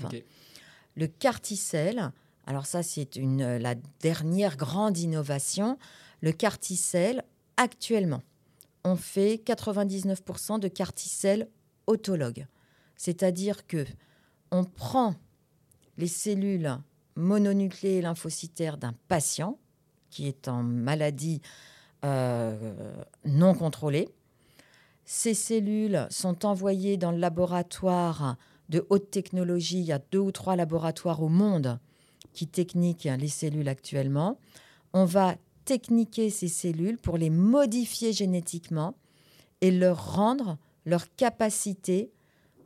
Le 0.95 1.07
carticelle, 1.07 2.12
alors 2.47 2.65
ça 2.65 2.83
c'est 2.83 3.15
une, 3.15 3.57
la 3.57 3.75
dernière 4.01 4.57
grande 4.57 4.97
innovation, 4.97 5.77
le 6.21 6.31
carticelle, 6.31 7.23
actuellement, 7.57 8.21
on 8.83 8.95
fait 8.95 9.41
99% 9.45 10.59
de 10.59 10.67
carticelles 10.67 11.47
autologue. 11.89 12.47
C'est-à-dire 12.95 13.67
que 13.67 13.86
on 14.52 14.63
prend 14.63 15.15
les 15.97 16.08
cellules 16.08 16.78
mononucléées 17.15 18.02
lymphocytaires 18.02 18.78
d'un 18.78 18.93
patient 19.08 19.58
qui 20.10 20.28
est 20.28 20.47
en 20.47 20.63
maladie 20.63 21.41
euh, 22.06 22.73
non 23.25 23.54
contrôlée. 23.54 24.10
Ces 25.06 25.34
cellules 25.34 26.08
sont 26.10 26.45
envoyées 26.45 26.97
dans 26.97 27.12
le 27.12 27.17
laboratoire 27.17 28.38
de 28.69 28.86
haute 28.89 29.12
technologie. 29.12 29.80
Il 29.80 29.86
y 29.86 29.91
a 29.91 29.99
deux 30.12 30.19
ou 30.19 30.32
trois 30.32 30.56
laboratoires 30.56 31.21
au 31.21 31.30
monde 31.30 31.80
qui 32.34 32.47
techniquent 32.47 33.10
les 33.17 33.28
cellules 33.28 33.67
actuellement. 33.67 34.39
On 34.93 35.06
va 35.06 35.36
techniquer 35.65 36.30
ces 36.30 36.47
cellules 36.47 36.97
pour 36.97 37.17
les 37.17 37.30
modifier 37.30 38.13
génétiquement 38.13 38.95
et 39.62 39.71
leur 39.71 40.13
rendre 40.15 40.58
leur 40.85 41.13
capacité 41.15 42.11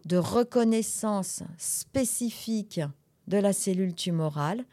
de 0.06 0.17
reconnaissance 0.17 1.43
spécifique 1.58 2.82
de 3.28 3.38
la 3.38 3.54
cellule 3.54 3.95
tumorale. 3.95 4.65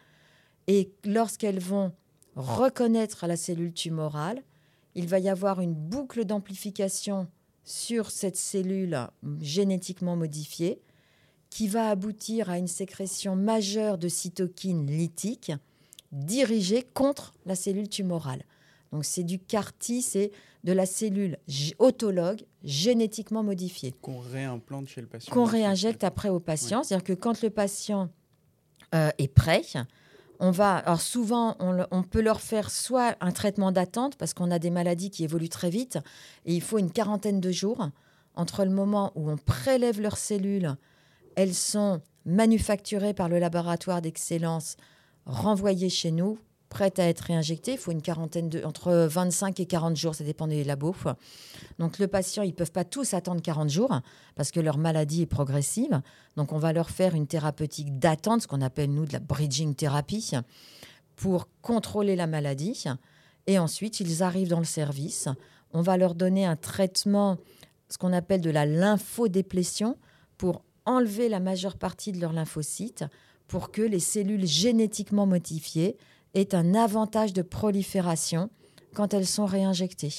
Et 0.66 0.92
lorsqu'elles 1.04 1.60
vont 1.60 1.92
reconnaître 2.36 3.26
la 3.26 3.36
cellule 3.36 3.72
tumorale, 3.72 4.42
il 4.94 5.06
va 5.06 5.18
y 5.18 5.28
avoir 5.28 5.60
une 5.60 5.74
boucle 5.74 6.24
d'amplification 6.24 7.28
sur 7.64 8.10
cette 8.10 8.36
cellule 8.36 8.98
génétiquement 9.40 10.16
modifiée 10.16 10.80
qui 11.48 11.68
va 11.68 11.90
aboutir 11.90 12.50
à 12.50 12.58
une 12.58 12.68
sécrétion 12.68 13.36
majeure 13.36 13.98
de 13.98 14.08
cytokines 14.08 14.86
lytiques 14.86 15.52
dirigée 16.12 16.82
contre 16.82 17.34
la 17.46 17.54
cellule 17.54 17.88
tumorale. 17.88 18.44
Donc 18.92 19.04
c'est 19.04 19.22
du 19.22 19.38
CAR-T, 19.38 20.00
c'est 20.00 20.32
de 20.64 20.72
la 20.72 20.86
cellule 20.86 21.38
autologue 21.78 22.42
génétiquement 22.64 23.42
modifiée. 23.42 23.94
Qu'on 24.02 24.18
réimplante 24.18 24.88
chez 24.88 25.00
le 25.00 25.06
patient. 25.06 25.32
Qu'on 25.32 25.44
réinjecte 25.44 26.04
après 26.04 26.28
au 26.28 26.40
patient. 26.40 26.82
C'est-à-dire 26.82 27.04
que 27.04 27.12
quand 27.12 27.42
le 27.42 27.50
patient 27.50 28.10
euh, 28.94 29.10
est 29.18 29.28
prêt, 29.28 29.62
on 30.40 30.50
va, 30.50 30.78
alors 30.78 31.00
souvent, 31.00 31.56
on, 31.60 32.02
peut 32.02 32.22
leur 32.22 32.40
faire 32.40 32.70
soit 32.70 33.14
un 33.20 33.30
traitement 33.30 33.72
d'attente, 33.72 34.16
parce 34.16 34.32
qu'on 34.32 34.50
a 34.50 34.58
des 34.58 34.70
maladies 34.70 35.10
qui 35.10 35.22
évoluent 35.22 35.50
très 35.50 35.68
vite, 35.68 35.98
et 36.46 36.54
il 36.54 36.62
faut 36.62 36.78
une 36.78 36.90
quarantaine 36.90 37.40
de 37.40 37.50
jours 37.50 37.90
entre 38.34 38.64
le 38.64 38.70
moment 38.70 39.12
où 39.14 39.30
on 39.30 39.36
prélève 39.36 40.00
leurs 40.00 40.16
cellules, 40.16 40.76
elles 41.36 41.54
sont 41.54 42.00
manufacturées 42.24 43.12
par 43.12 43.28
le 43.28 43.38
laboratoire 43.38 44.00
d'excellence, 44.00 44.76
renvoyées 45.26 45.90
chez 45.90 46.10
nous, 46.10 46.38
prêtes 46.70 46.98
à 46.98 47.06
être 47.06 47.20
réinjectées. 47.20 47.72
Il 47.72 47.78
faut 47.78 47.90
une 47.90 48.00
quarantaine 48.00 48.48
de, 48.48 48.64
entre 48.64 48.92
25 48.92 49.60
et 49.60 49.66
40 49.66 49.96
jours, 49.96 50.14
ça 50.14 50.24
dépend 50.24 50.46
des 50.46 50.64
labos. 50.64 50.94
Donc 51.78 51.98
le 51.98 52.06
patient, 52.06 52.42
ils 52.42 52.50
ne 52.50 52.54
peuvent 52.54 52.72
pas 52.72 52.84
tous 52.84 53.12
attendre 53.12 53.42
40 53.42 53.68
jours 53.68 54.00
parce 54.36 54.50
que 54.50 54.60
leur 54.60 54.78
maladie 54.78 55.22
est 55.22 55.26
progressive. 55.26 56.00
Donc 56.36 56.52
on 56.52 56.58
va 56.58 56.72
leur 56.72 56.88
faire 56.88 57.14
une 57.14 57.26
thérapeutique 57.26 57.98
d'attente, 57.98 58.42
ce 58.42 58.46
qu'on 58.46 58.62
appelle 58.62 58.90
nous 58.90 59.04
de 59.04 59.12
la 59.12 59.18
bridging 59.18 59.74
thérapie, 59.74 60.30
pour 61.16 61.48
contrôler 61.60 62.16
la 62.16 62.26
maladie. 62.26 62.84
Et 63.46 63.58
ensuite, 63.58 64.00
ils 64.00 64.22
arrivent 64.22 64.48
dans 64.48 64.60
le 64.60 64.64
service. 64.64 65.28
On 65.72 65.82
va 65.82 65.96
leur 65.96 66.14
donner 66.14 66.46
un 66.46 66.56
traitement, 66.56 67.36
ce 67.88 67.98
qu'on 67.98 68.12
appelle 68.12 68.40
de 68.40 68.50
la 68.50 68.64
lymphodéplétion, 68.64 69.98
pour 70.38 70.62
enlever 70.86 71.28
la 71.28 71.40
majeure 71.40 71.76
partie 71.76 72.12
de 72.12 72.20
leurs 72.20 72.32
lymphocytes, 72.32 73.04
pour 73.48 73.72
que 73.72 73.82
les 73.82 73.98
cellules 73.98 74.46
génétiquement 74.46 75.26
modifiées 75.26 75.96
aient 76.34 76.54
un 76.54 76.74
avantage 76.74 77.32
de 77.32 77.42
prolifération 77.42 78.50
quand 78.94 79.14
elles 79.14 79.26
sont 79.26 79.46
réinjectées. 79.46 80.12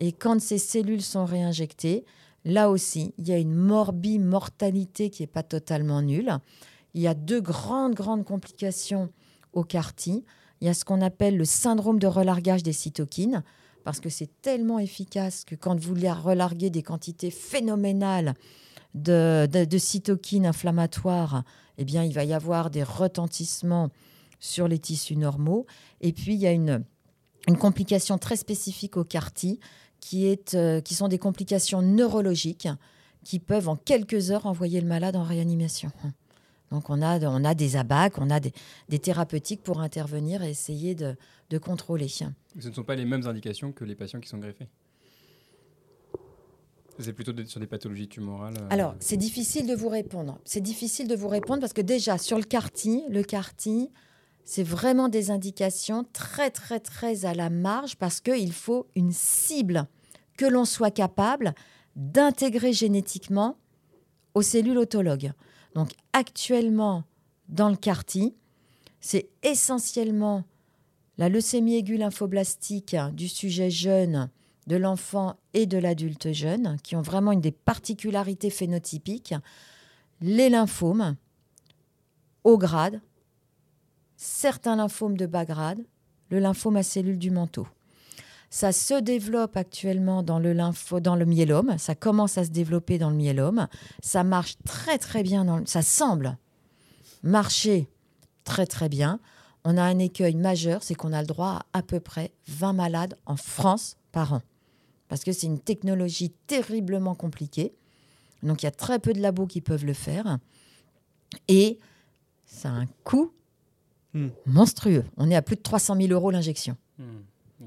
Et 0.00 0.12
quand 0.12 0.40
ces 0.40 0.58
cellules 0.58 1.02
sont 1.02 1.24
réinjectées, 1.24 2.04
là 2.44 2.70
aussi, 2.70 3.14
il 3.18 3.28
y 3.28 3.32
a 3.32 3.38
une 3.38 3.54
morbimortalité 3.54 5.10
qui 5.10 5.22
n'est 5.22 5.28
pas 5.28 5.42
totalement 5.42 6.02
nulle. 6.02 6.38
Il 6.94 7.02
y 7.02 7.08
a 7.08 7.14
deux 7.14 7.40
grandes, 7.40 7.94
grandes 7.94 8.24
complications 8.24 9.10
au 9.52 9.64
CAR-T. 9.64 10.24
Il 10.60 10.66
y 10.66 10.70
a 10.70 10.74
ce 10.74 10.84
qu'on 10.84 11.02
appelle 11.02 11.36
le 11.36 11.44
syndrome 11.44 11.98
de 11.98 12.06
relargage 12.06 12.62
des 12.62 12.72
cytokines, 12.72 13.42
parce 13.84 14.00
que 14.00 14.08
c'est 14.08 14.30
tellement 14.42 14.78
efficace 14.78 15.44
que 15.44 15.54
quand 15.54 15.78
vous 15.78 15.94
relarguez 15.94 16.70
des 16.70 16.82
quantités 16.82 17.30
phénoménales 17.30 18.34
de, 18.94 19.46
de, 19.46 19.78
cytokines 19.78 20.46
inflammatoires, 20.46 21.44
eh 21.78 21.84
bien, 21.84 22.02
il 22.02 22.14
va 22.14 22.24
y 22.24 22.32
avoir 22.32 22.70
des 22.70 22.82
retentissements 22.82 23.90
sur 24.40 24.68
les 24.68 24.78
tissus 24.78 25.16
normaux. 25.16 25.66
Et 26.00 26.12
puis, 26.12 26.34
il 26.34 26.40
y 26.40 26.46
a 26.46 26.52
une, 26.52 26.84
une 27.48 27.56
complication 27.56 28.18
très 28.18 28.36
spécifique 28.36 28.96
au 28.96 29.04
CAR-T 29.04 29.58
qui, 30.00 30.26
est, 30.26 30.54
euh, 30.54 30.80
qui 30.80 30.94
sont 30.94 31.08
des 31.08 31.18
complications 31.18 31.82
neurologiques 31.82 32.68
qui 33.24 33.38
peuvent 33.38 33.68
en 33.68 33.76
quelques 33.76 34.30
heures 34.30 34.46
envoyer 34.46 34.80
le 34.80 34.86
malade 34.86 35.16
en 35.16 35.24
réanimation. 35.24 35.90
Donc 36.70 36.90
on 36.90 37.02
a, 37.02 37.20
on 37.20 37.44
a 37.44 37.54
des 37.54 37.76
abacs, 37.76 38.18
on 38.18 38.30
a 38.30 38.40
des, 38.40 38.52
des 38.88 38.98
thérapeutiques 38.98 39.62
pour 39.62 39.80
intervenir 39.80 40.42
et 40.42 40.50
essayer 40.50 40.94
de, 40.94 41.16
de, 41.50 41.58
contrôler. 41.58 42.08
Ce 42.08 42.24
ne 42.54 42.72
sont 42.72 42.82
pas 42.82 42.96
les 42.96 43.04
mêmes 43.04 43.26
indications 43.26 43.72
que 43.72 43.84
les 43.84 43.94
patients 43.94 44.20
qui 44.20 44.28
sont 44.28 44.38
greffés? 44.38 44.68
C'est 46.98 47.12
plutôt 47.12 47.32
sur 47.44 47.60
des 47.60 47.66
pathologies 47.66 48.08
tumorales 48.08 48.54
euh, 48.58 48.68
Alors, 48.70 48.94
c'est 49.00 49.18
difficile 49.18 49.66
de 49.66 49.74
vous 49.74 49.90
répondre. 49.90 50.38
C'est 50.44 50.62
difficile 50.62 51.08
de 51.08 51.14
vous 51.14 51.28
répondre 51.28 51.60
parce 51.60 51.74
que 51.74 51.82
déjà, 51.82 52.16
sur 52.16 52.38
le 52.38 52.44
CAR-T, 52.44 53.02
le 53.10 53.22
CAR-T, 53.22 53.90
c'est 54.46 54.62
vraiment 54.62 55.08
des 55.08 55.32
indications 55.32 56.06
très, 56.12 56.50
très, 56.50 56.78
très 56.78 57.26
à 57.26 57.34
la 57.34 57.50
marge 57.50 57.96
parce 57.96 58.20
qu'il 58.20 58.52
faut 58.52 58.86
une 58.94 59.10
cible 59.10 59.88
que 60.38 60.46
l'on 60.46 60.64
soit 60.64 60.92
capable 60.92 61.52
d'intégrer 61.96 62.72
génétiquement 62.72 63.56
aux 64.34 64.42
cellules 64.42 64.78
autologues. 64.78 65.32
Donc 65.74 65.90
actuellement, 66.12 67.02
dans 67.48 67.68
le 67.68 67.76
CAR-T, 67.76 68.36
c'est 69.00 69.28
essentiellement 69.42 70.44
la 71.18 71.28
leucémie 71.28 71.74
aiguë 71.74 71.96
lymphoblastique 71.96 72.96
du 73.14 73.28
sujet 73.28 73.68
jeune, 73.68 74.30
de 74.68 74.76
l'enfant 74.76 75.34
et 75.54 75.66
de 75.66 75.78
l'adulte 75.78 76.32
jeune, 76.32 76.76
qui 76.84 76.94
ont 76.94 77.02
vraiment 77.02 77.32
une 77.32 77.40
des 77.40 77.52
particularités 77.52 78.50
phénotypiques, 78.50 79.34
les 80.20 80.50
lymphomes 80.50 81.16
au 82.44 82.58
grade, 82.58 83.00
certains 84.26 84.76
lymphomes 84.76 85.16
de 85.16 85.26
bas 85.26 85.44
grade, 85.44 85.80
le 86.30 86.40
lymphome 86.40 86.76
à 86.76 86.82
cellules 86.82 87.18
du 87.18 87.30
manteau. 87.30 87.66
Ça 88.50 88.72
se 88.72 88.94
développe 89.00 89.56
actuellement 89.56 90.22
dans 90.22 90.38
le, 90.38 90.52
lympho, 90.52 91.00
dans 91.00 91.16
le 91.16 91.24
myélome, 91.24 91.78
ça 91.78 91.94
commence 91.94 92.36
à 92.38 92.44
se 92.44 92.50
développer 92.50 92.98
dans 92.98 93.10
le 93.10 93.16
myélome, 93.16 93.68
ça 94.02 94.24
marche 94.24 94.56
très 94.64 94.98
très 94.98 95.22
bien, 95.22 95.62
ça 95.66 95.82
semble 95.82 96.36
marcher 97.22 97.88
très 98.44 98.66
très 98.66 98.88
bien. 98.88 99.20
On 99.64 99.76
a 99.76 99.82
un 99.82 99.98
écueil 99.98 100.36
majeur, 100.36 100.82
c'est 100.82 100.94
qu'on 100.94 101.12
a 101.12 101.20
le 101.20 101.26
droit 101.26 101.64
à 101.72 101.78
à 101.78 101.82
peu 101.82 102.00
près 102.00 102.32
20 102.48 102.72
malades 102.72 103.18
en 103.26 103.36
France 103.36 103.96
par 104.12 104.32
an. 104.32 104.42
Parce 105.08 105.22
que 105.22 105.32
c'est 105.32 105.46
une 105.46 105.60
technologie 105.60 106.30
terriblement 106.46 107.14
compliquée. 107.14 107.74
Donc 108.42 108.62
il 108.62 108.66
y 108.66 108.68
a 108.68 108.72
très 108.72 108.98
peu 108.98 109.12
de 109.12 109.20
labos 109.20 109.46
qui 109.46 109.60
peuvent 109.60 109.84
le 109.84 109.92
faire. 109.92 110.38
Et 111.48 111.78
ça 112.44 112.70
a 112.70 112.72
un 112.72 112.86
coût 113.04 113.32
Hmm. 114.16 114.28
monstrueux. 114.46 115.04
On 115.18 115.30
est 115.30 115.36
à 115.36 115.42
plus 115.42 115.56
de 115.56 115.60
300 115.60 115.96
000 116.00 116.08
euros 116.10 116.30
l'injection. 116.30 116.78
Hmm. 116.98 117.66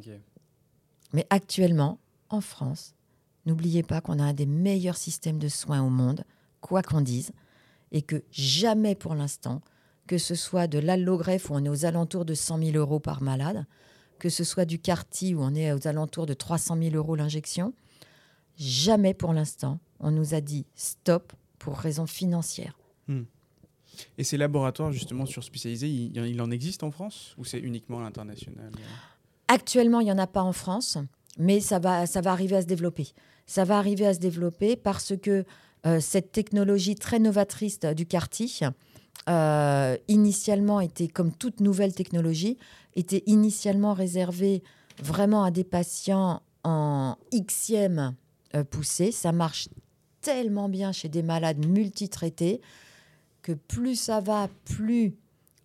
Mais 1.13 1.27
actuellement, 1.29 1.99
en 2.29 2.41
France, 2.41 2.95
n'oubliez 3.45 3.83
pas 3.83 4.01
qu'on 4.01 4.17
a 4.17 4.23
un 4.23 4.33
des 4.33 4.47
meilleurs 4.47 4.97
systèmes 4.97 5.37
de 5.37 5.47
soins 5.47 5.83
au 5.83 5.89
monde, 5.89 6.23
quoi 6.59 6.81
qu'on 6.81 7.01
dise, 7.01 7.33
et 7.91 8.01
que 8.01 8.23
jamais 8.31 8.95
pour 8.95 9.13
l'instant, 9.13 9.61
que 10.07 10.17
ce 10.17 10.33
soit 10.33 10.65
de 10.65 10.79
l'allogreffe 10.79 11.51
où 11.51 11.53
on 11.53 11.63
est 11.63 11.69
aux 11.69 11.85
alentours 11.85 12.25
de 12.25 12.33
100 12.33 12.57
000 12.63 12.77
euros 12.77 12.99
par 12.99 13.21
malade, 13.21 13.67
que 14.17 14.29
ce 14.29 14.43
soit 14.43 14.65
du 14.65 14.79
CAR-T 14.79 15.35
où 15.35 15.43
on 15.43 15.53
est 15.53 15.71
aux 15.71 15.87
alentours 15.87 16.25
de 16.25 16.33
300 16.33 16.77
000 16.81 16.95
euros 16.95 17.15
l'injection, 17.15 17.75
jamais 18.57 19.13
pour 19.13 19.33
l'instant, 19.33 19.79
on 19.99 20.09
nous 20.09 20.33
a 20.33 20.41
dit 20.41 20.65
stop 20.73 21.31
pour 21.59 21.77
raison 21.77 22.07
financière. 22.07 22.79
Hmm. 23.07 23.25
Et 24.17 24.23
ces 24.23 24.37
laboratoires 24.37 24.91
justement 24.91 25.25
surspécialisés, 25.25 25.87
il, 25.87 26.17
il 26.17 26.41
en 26.41 26.51
existe 26.51 26.83
en 26.83 26.91
France 26.91 27.35
ou 27.37 27.45
c'est 27.45 27.59
uniquement 27.59 27.99
à 27.99 28.03
l'international 28.03 28.71
Actuellement, 29.47 29.99
il 29.99 30.05
n'y 30.05 30.11
en 30.11 30.19
a 30.19 30.27
pas 30.27 30.43
en 30.43 30.53
France, 30.53 30.97
mais 31.37 31.59
ça 31.59 31.79
va, 31.79 32.05
ça 32.05 32.21
va 32.21 32.31
arriver 32.31 32.55
à 32.55 32.61
se 32.61 32.67
développer. 32.67 33.07
Ça 33.47 33.63
va 33.63 33.79
arriver 33.79 34.05
à 34.05 34.13
se 34.13 34.19
développer 34.19 34.75
parce 34.75 35.13
que 35.17 35.43
euh, 35.87 35.99
cette 35.99 36.31
technologie 36.31 36.95
très 36.95 37.17
novatrice 37.17 37.79
du 37.79 38.05
CAR-T, 38.05 38.45
euh, 39.27 39.97
initialement 40.07 40.79
était, 40.81 41.07
comme 41.07 41.31
toute 41.31 41.61
nouvelle 41.61 41.93
technologie, 41.93 42.57
était 42.95 43.23
initialement 43.25 43.93
réservée 43.93 44.61
vraiment 45.01 45.43
à 45.43 45.51
des 45.51 45.63
patients 45.63 46.41
en 46.63 47.15
Xème 47.33 48.15
euh, 48.55 48.63
poussé. 48.63 49.11
Ça 49.11 49.31
marche 49.31 49.69
tellement 50.21 50.69
bien 50.69 50.91
chez 50.91 51.09
des 51.09 51.23
malades 51.23 51.65
multitraités 51.65 52.61
que 53.49 53.53
plus 53.55 53.95
ça 53.95 54.19
va, 54.19 54.47
plus 54.65 55.15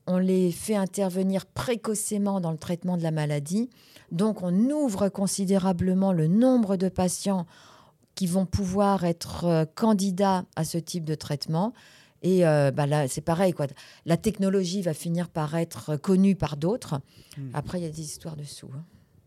on 0.07 0.17
les 0.17 0.53
fait 0.53 0.75
intervenir 0.75 1.45
précocement 1.45 2.41
dans 2.41 2.51
le 2.51 2.57
traitement 2.57 2.97
de 2.97 3.03
la 3.03 3.11
maladie. 3.11 3.69
Donc 4.11 4.43
on 4.43 4.55
ouvre 4.71 5.11
considérablement 5.11 6.15
le 6.15 6.27
nombre 6.27 6.77
de 6.77 6.89
patients 6.89 7.47
qui 8.15 8.27
vont 8.27 8.47
pouvoir 8.47 9.05
être 9.05 9.45
euh, 9.45 9.65
candidats 9.67 10.47
à 10.57 10.65
ce 10.65 10.79
type 10.79 11.05
de 11.05 11.15
traitement. 11.15 11.75
Et 12.23 12.47
euh, 12.47 12.71
bah 12.71 12.87
là, 12.87 13.07
c'est 13.07 13.21
pareil, 13.21 13.53
quoi. 13.53 13.67
La 14.07 14.17
technologie 14.17 14.81
va 14.81 14.95
finir 14.95 15.29
par 15.29 15.55
être 15.55 15.97
connue 15.97 16.37
par 16.37 16.57
d'autres. 16.57 17.01
Hmm. 17.37 17.51
Après, 17.53 17.81
il 17.81 17.83
y 17.83 17.87
a 17.87 17.91
des 17.91 18.01
histoires 18.01 18.37
de 18.37 18.45
sous. 18.45 18.71
Hein. 18.75 18.85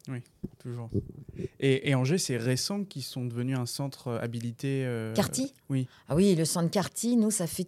Oui, 0.09 0.19
toujours. 0.57 0.89
Et, 1.59 1.93
Angers, 1.93 2.17
c'est 2.17 2.37
récent 2.37 2.85
qu'ils 2.85 3.03
sont 3.03 3.25
devenus 3.25 3.57
un 3.57 3.67
centre 3.67 4.13
habilité. 4.13 4.83
Euh... 4.85 5.13
Carty? 5.13 5.53
Oui. 5.69 5.87
Ah 6.07 6.15
oui, 6.15 6.33
le 6.33 6.45
centre 6.45 6.71
Carty, 6.71 7.17
nous, 7.17 7.29
ça 7.29 7.45
fait 7.45 7.67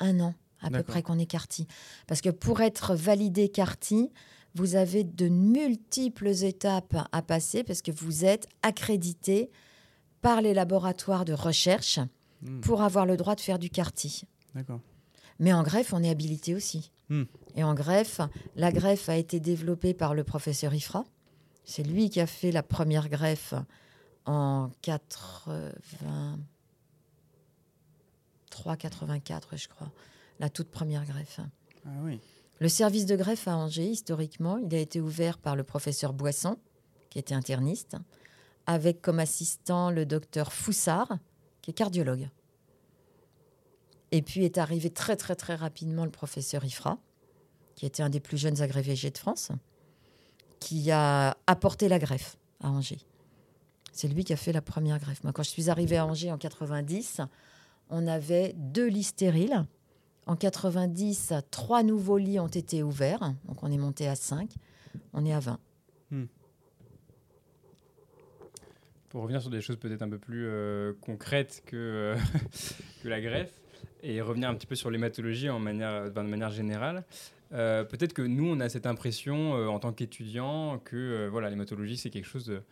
un 0.00 0.20
an 0.20 0.34
à 0.62 0.70
peu 0.70 0.82
près 0.82 1.02
qu'on 1.02 1.18
est 1.18 1.26
CARTI. 1.26 1.66
Parce 2.06 2.20
que 2.20 2.30
pour 2.30 2.60
être 2.60 2.94
validé 2.94 3.48
CARTI, 3.48 4.10
vous 4.54 4.74
avez 4.74 5.04
de 5.04 5.28
multiples 5.28 6.28
étapes 6.28 6.96
à 7.12 7.22
passer 7.22 7.64
parce 7.64 7.82
que 7.82 7.92
vous 7.92 8.24
êtes 8.24 8.48
accrédité 8.62 9.50
par 10.20 10.42
les 10.42 10.54
laboratoires 10.54 11.24
de 11.24 11.32
recherche 11.32 11.98
hmm. 12.42 12.60
pour 12.60 12.82
avoir 12.82 13.06
le 13.06 13.16
droit 13.16 13.34
de 13.34 13.40
faire 13.40 13.58
du 13.58 13.70
CARTI. 13.70 14.24
Mais 15.38 15.52
en 15.52 15.62
greffe, 15.62 15.92
on 15.92 16.02
est 16.02 16.10
habilité 16.10 16.54
aussi. 16.54 16.90
Hmm. 17.08 17.24
Et 17.56 17.64
en 17.64 17.74
greffe, 17.74 18.20
la 18.56 18.72
greffe 18.72 19.08
a 19.08 19.16
été 19.16 19.40
développée 19.40 19.94
par 19.94 20.14
le 20.14 20.24
professeur 20.24 20.74
Ifra. 20.74 21.04
C'est 21.64 21.82
lui 21.82 22.10
qui 22.10 22.20
a 22.20 22.26
fait 22.26 22.52
la 22.52 22.62
première 22.62 23.08
greffe 23.08 23.54
en 24.26 24.70
80. 24.82 26.38
83-84, 28.50 29.56
je 29.56 29.68
crois, 29.68 29.90
la 30.38 30.48
toute 30.48 30.68
première 30.68 31.04
greffe. 31.04 31.40
Ah 31.86 31.90
oui. 32.02 32.20
Le 32.58 32.68
service 32.68 33.06
de 33.06 33.16
greffe 33.16 33.48
à 33.48 33.56
Angers, 33.56 33.88
historiquement, 33.88 34.58
il 34.58 34.74
a 34.74 34.78
été 34.78 35.00
ouvert 35.00 35.38
par 35.38 35.56
le 35.56 35.64
professeur 35.64 36.12
Boisson, 36.12 36.58
qui 37.08 37.18
était 37.18 37.34
interniste, 37.34 37.96
avec 38.66 39.00
comme 39.00 39.18
assistant 39.18 39.90
le 39.90 40.04
docteur 40.04 40.52
Foussard, 40.52 41.18
qui 41.62 41.70
est 41.70 41.74
cardiologue. 41.74 42.28
Et 44.12 44.22
puis 44.22 44.44
est 44.44 44.58
arrivé 44.58 44.90
très 44.90 45.16
très 45.16 45.36
très 45.36 45.54
rapidement 45.54 46.04
le 46.04 46.10
professeur 46.10 46.64
Ifra, 46.64 46.98
qui 47.76 47.86
était 47.86 48.02
un 48.02 48.10
des 48.10 48.20
plus 48.20 48.36
jeunes 48.36 48.60
agrégés 48.60 49.10
de 49.10 49.18
France, 49.18 49.52
qui 50.58 50.90
a 50.90 51.36
apporté 51.46 51.88
la 51.88 51.98
greffe 51.98 52.36
à 52.60 52.70
Angers. 52.70 53.00
C'est 53.92 54.08
lui 54.08 54.24
qui 54.24 54.32
a 54.32 54.36
fait 54.36 54.52
la 54.52 54.62
première 54.62 54.98
greffe. 54.98 55.24
Moi, 55.24 55.32
quand 55.32 55.42
je 55.42 55.50
suis 55.50 55.70
arrivée 55.70 55.96
à 55.96 56.06
Angers 56.06 56.30
en 56.30 56.38
90, 56.38 57.22
on 57.90 58.06
avait 58.06 58.54
deux 58.56 58.88
lits 58.88 59.04
stériles. 59.04 59.66
En 60.26 60.36
90, 60.36 61.34
trois 61.50 61.82
nouveaux 61.82 62.18
lits 62.18 62.38
ont 62.38 62.46
été 62.46 62.82
ouverts. 62.82 63.34
Donc 63.46 63.62
on 63.62 63.70
est 63.70 63.78
monté 63.78 64.08
à 64.08 64.14
5. 64.14 64.50
On 65.12 65.24
est 65.24 65.32
à 65.32 65.40
20. 65.40 65.58
Pour 69.10 69.22
revenir 69.22 69.40
sur 69.40 69.50
des 69.50 69.60
choses 69.60 69.76
peut-être 69.76 70.02
un 70.02 70.08
peu 70.08 70.18
plus 70.18 70.46
euh, 70.46 70.92
concrètes 71.00 71.64
que, 71.66 71.76
euh, 71.76 72.16
que 73.02 73.08
la 73.08 73.20
greffe 73.20 73.52
et 74.04 74.20
revenir 74.20 74.48
un 74.48 74.54
petit 74.54 74.68
peu 74.68 74.76
sur 74.76 74.88
l'hématologie 74.88 75.50
en 75.50 75.58
manière, 75.58 76.12
de 76.12 76.20
manière 76.20 76.52
générale, 76.52 77.02
euh, 77.52 77.82
peut-être 77.82 78.12
que 78.12 78.22
nous, 78.22 78.48
on 78.48 78.60
a 78.60 78.68
cette 78.68 78.86
impression 78.86 79.52
en 79.52 79.80
tant 79.80 79.92
qu'étudiants 79.92 80.78
que 80.78 81.28
voilà, 81.28 81.50
l'hématologie, 81.50 81.96
c'est 81.96 82.10
quelque 82.10 82.28
chose 82.28 82.62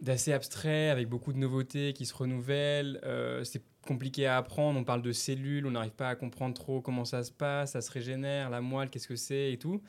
d'assez 0.00 0.32
abstrait, 0.32 0.90
avec 0.90 1.08
beaucoup 1.08 1.32
de 1.32 1.38
nouveautés 1.38 1.92
qui 1.92 2.06
se 2.06 2.14
renouvellent. 2.14 3.00
c'est 3.44 3.62
compliqué 3.86 4.26
à 4.26 4.38
apprendre, 4.38 4.78
on 4.78 4.84
parle 4.84 5.02
de 5.02 5.12
cellules, 5.12 5.66
on 5.66 5.72
n'arrive 5.72 5.92
pas 5.92 6.08
à 6.08 6.16
comprendre 6.16 6.54
trop 6.54 6.80
comment 6.80 7.04
ça 7.04 7.22
se 7.22 7.30
passe, 7.30 7.72
ça 7.72 7.80
se 7.80 7.90
régénère, 7.90 8.50
la 8.50 8.60
moelle, 8.60 8.90
qu'est-ce 8.90 9.08
que 9.08 9.16
c'est 9.16 9.52
et 9.52 9.58
tout. 9.58 9.82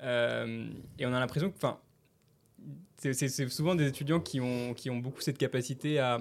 et 0.00 0.04
on 0.04 1.12
a 1.12 1.20
l'impression 1.20 1.50
que, 1.50 1.56
enfin, 1.56 1.80
c'est 2.98 3.48
souvent 3.48 3.74
des 3.74 3.88
étudiants 3.88 4.20
qui 4.20 4.40
ont, 4.40 4.74
qui 4.74 4.90
ont 4.90 4.98
beaucoup 4.98 5.20
cette 5.20 5.38
capacité 5.38 5.98
à, 5.98 6.20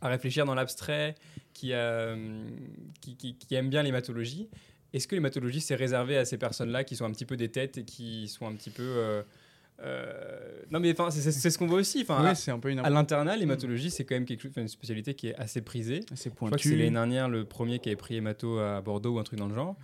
à 0.00 0.08
réfléchir 0.08 0.44
dans 0.44 0.54
l'abstrait, 0.54 1.14
qui, 1.52 1.72
euh, 1.72 2.48
qui, 3.00 3.16
qui, 3.16 3.54
aiment 3.54 3.70
bien 3.70 3.82
l'hématologie. 3.82 4.48
Est-ce 4.92 5.08
que 5.08 5.14
l'hématologie, 5.14 5.60
c'est 5.60 5.74
réservé 5.74 6.16
à 6.16 6.24
ces 6.24 6.38
personnes-là 6.38 6.84
qui 6.84 6.96
sont 6.96 7.04
un 7.04 7.10
petit 7.10 7.26
peu 7.26 7.36
des 7.36 7.50
têtes 7.50 7.78
et 7.78 7.84
qui 7.84 8.28
sont 8.28 8.46
un 8.46 8.54
petit 8.54 8.70
peu... 8.70 9.22
Euh, 9.82 10.62
non 10.70 10.80
mais 10.80 10.94
c'est 11.10 11.50
ce 11.50 11.58
qu'on 11.58 11.66
voit 11.66 11.78
aussi. 11.78 12.00
Enfin, 12.02 12.34
c'est 12.34 12.50
un 12.50 12.58
peu 12.58 12.74
À 12.82 12.90
l'internat, 12.90 13.36
l'hématologie, 13.36 13.90
c'est 13.90 14.04
quand 14.04 14.14
même 14.14 14.24
quelque 14.24 14.42
chose, 14.42 14.52
une 14.56 14.68
spécialité 14.68 15.14
qui 15.14 15.28
est 15.28 15.34
assez 15.36 15.60
prisée. 15.60 16.00
Assez 16.12 16.30
Je 16.30 16.34
crois 16.34 16.50
que 16.50 16.58
c'est 16.60 16.70
l'année 16.70 16.90
dernière 16.90 17.28
le 17.28 17.44
premier 17.44 17.78
qui 17.78 17.88
avait 17.90 17.96
pris 17.96 18.16
hémato 18.16 18.58
à 18.58 18.80
Bordeaux 18.80 19.14
ou 19.14 19.18
un 19.18 19.24
truc 19.24 19.38
dans 19.38 19.48
le 19.48 19.54
genre. 19.54 19.76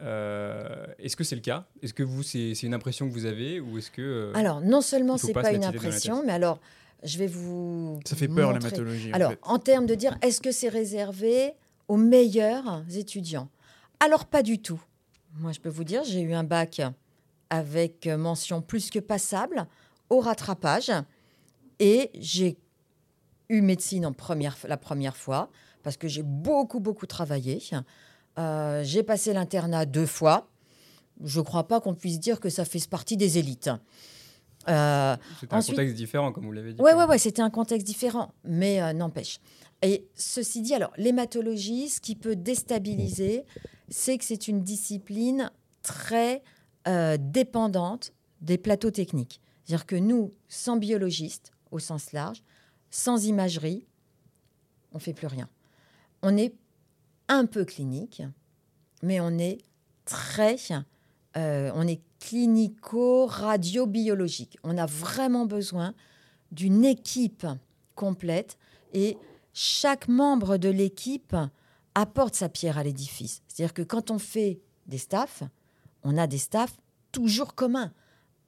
Euh, 0.00 0.86
est-ce 0.98 1.16
que 1.16 1.24
c'est 1.24 1.36
le 1.36 1.40
cas? 1.40 1.64
Est-ce 1.82 1.94
que 1.94 2.02
vous, 2.02 2.22
c'est 2.22 2.52
une 2.62 2.74
impression 2.74 3.08
que 3.08 3.12
vous 3.12 3.24
avez 3.24 3.60
ou 3.60 3.78
est-ce 3.78 3.90
que 3.90 4.02
euh, 4.02 4.32
Alors, 4.34 4.60
non 4.60 4.80
seulement 4.80 5.16
c'est 5.16 5.32
pas, 5.32 5.42
pas 5.42 5.52
une 5.52 5.64
impression, 5.64 6.22
mais 6.24 6.32
alors, 6.32 6.60
je 7.02 7.18
vais 7.18 7.26
vous. 7.26 8.00
Ça 8.04 8.16
fait 8.16 8.28
peur 8.28 8.52
l'hématologie. 8.52 9.10
Alors, 9.12 9.32
en, 9.42 9.58
termes 9.58 9.86
de 9.86 9.94
dire, 9.94 10.18
est-ce 10.22 10.40
que 10.40 10.50
c'est 10.50 10.68
réservé 10.68 11.52
aux 11.88 11.96
meilleurs 11.96 12.82
étudiants? 12.94 13.48
Alors, 14.00 14.26
pas 14.26 14.42
du 14.42 14.58
tout. 14.58 14.80
Moi, 15.38 15.52
je 15.52 15.60
peux 15.60 15.68
vous 15.68 15.84
dire, 15.84 16.02
j'ai 16.04 16.20
eu 16.20 16.34
un 16.34 16.44
bac 16.44 16.80
avec 17.50 18.06
mention 18.06 18.62
plus 18.62 18.90
que 18.90 18.98
passable 18.98 19.66
au 20.10 20.20
rattrapage 20.20 20.92
et 21.78 22.10
j'ai 22.14 22.58
eu 23.48 23.60
médecine 23.60 24.06
en 24.06 24.12
première, 24.12 24.56
la 24.66 24.76
première 24.76 25.16
fois 25.16 25.50
parce 25.82 25.96
que 25.96 26.08
j'ai 26.08 26.24
beaucoup, 26.24 26.80
beaucoup 26.80 27.06
travaillé. 27.06 27.62
Euh, 28.38 28.82
j'ai 28.82 29.04
passé 29.04 29.32
l'internat 29.32 29.86
deux 29.86 30.06
fois. 30.06 30.48
Je 31.22 31.38
ne 31.38 31.44
crois 31.44 31.68
pas 31.68 31.80
qu'on 31.80 31.94
puisse 31.94 32.18
dire 32.18 32.40
que 32.40 32.48
ça 32.48 32.64
fait 32.64 32.84
partie 32.88 33.16
des 33.16 33.38
élites. 33.38 33.70
Euh, 34.68 35.16
c'était 35.38 35.54
un 35.54 35.62
contexte 35.62 35.94
différent, 35.94 36.32
comme 36.32 36.44
vous 36.44 36.50
l'avez 36.50 36.72
dit. 36.72 36.82
Oui, 36.82 36.90
ouais, 36.92 37.04
ouais, 37.04 37.18
c'était 37.18 37.42
un 37.42 37.50
contexte 37.50 37.86
différent, 37.86 38.34
mais 38.42 38.82
euh, 38.82 38.92
n'empêche. 38.92 39.38
Et 39.80 40.08
ceci 40.16 40.60
dit, 40.60 40.74
alors, 40.74 40.92
l'hématologie, 40.96 41.88
ce 41.88 42.00
qui 42.00 42.16
peut 42.16 42.34
déstabiliser, 42.34 43.44
c'est 43.88 44.18
que 44.18 44.24
c'est 44.24 44.48
une 44.48 44.62
discipline 44.62 45.52
très 45.82 46.42
dépendante 47.18 48.12
des 48.40 48.58
plateaux 48.58 48.92
techniques. 48.92 49.40
C'est-à-dire 49.64 49.86
que 49.86 49.96
nous, 49.96 50.32
sans 50.48 50.76
biologistes, 50.76 51.52
au 51.72 51.80
sens 51.80 52.12
large, 52.12 52.44
sans 52.90 53.26
imagerie, 53.26 53.84
on 54.92 54.98
fait 54.98 55.12
plus 55.12 55.26
rien. 55.26 55.48
On 56.22 56.34
est 56.36 56.54
un 57.28 57.46
peu 57.46 57.64
clinique, 57.64 58.22
mais 59.02 59.20
on 59.20 59.38
est 59.38 59.58
très, 60.04 60.56
euh, 61.36 61.70
on 61.74 61.86
est 61.86 62.00
clinico-radiobiologique. 62.20 64.58
On 64.62 64.78
a 64.78 64.86
vraiment 64.86 65.46
besoin 65.46 65.94
d'une 66.52 66.84
équipe 66.84 67.46
complète 67.94 68.58
et 68.92 69.18
chaque 69.52 70.08
membre 70.08 70.56
de 70.56 70.68
l'équipe 70.68 71.36
apporte 71.94 72.34
sa 72.34 72.48
pierre 72.48 72.78
à 72.78 72.84
l'édifice. 72.84 73.42
C'est-à-dire 73.48 73.74
que 73.74 73.82
quand 73.82 74.10
on 74.10 74.18
fait 74.18 74.60
des 74.86 74.98
staffs, 74.98 75.42
on 76.06 76.16
a 76.16 76.28
des 76.28 76.38
staffs 76.38 76.76
toujours 77.10 77.54
communs 77.56 77.92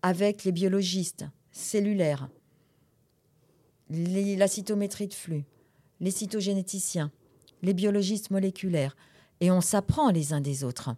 avec 0.02 0.44
les 0.44 0.52
biologistes 0.52 1.26
cellulaires, 1.50 2.28
la 3.90 4.46
cytométrie 4.46 5.08
de 5.08 5.14
flux, 5.14 5.44
les 5.98 6.12
cytogénéticiens, 6.12 7.10
les 7.62 7.74
biologistes 7.74 8.30
moléculaires. 8.30 8.96
Et 9.40 9.50
on 9.50 9.60
s'apprend 9.60 10.10
les 10.10 10.32
uns 10.32 10.40
des 10.40 10.62
autres. 10.62 10.90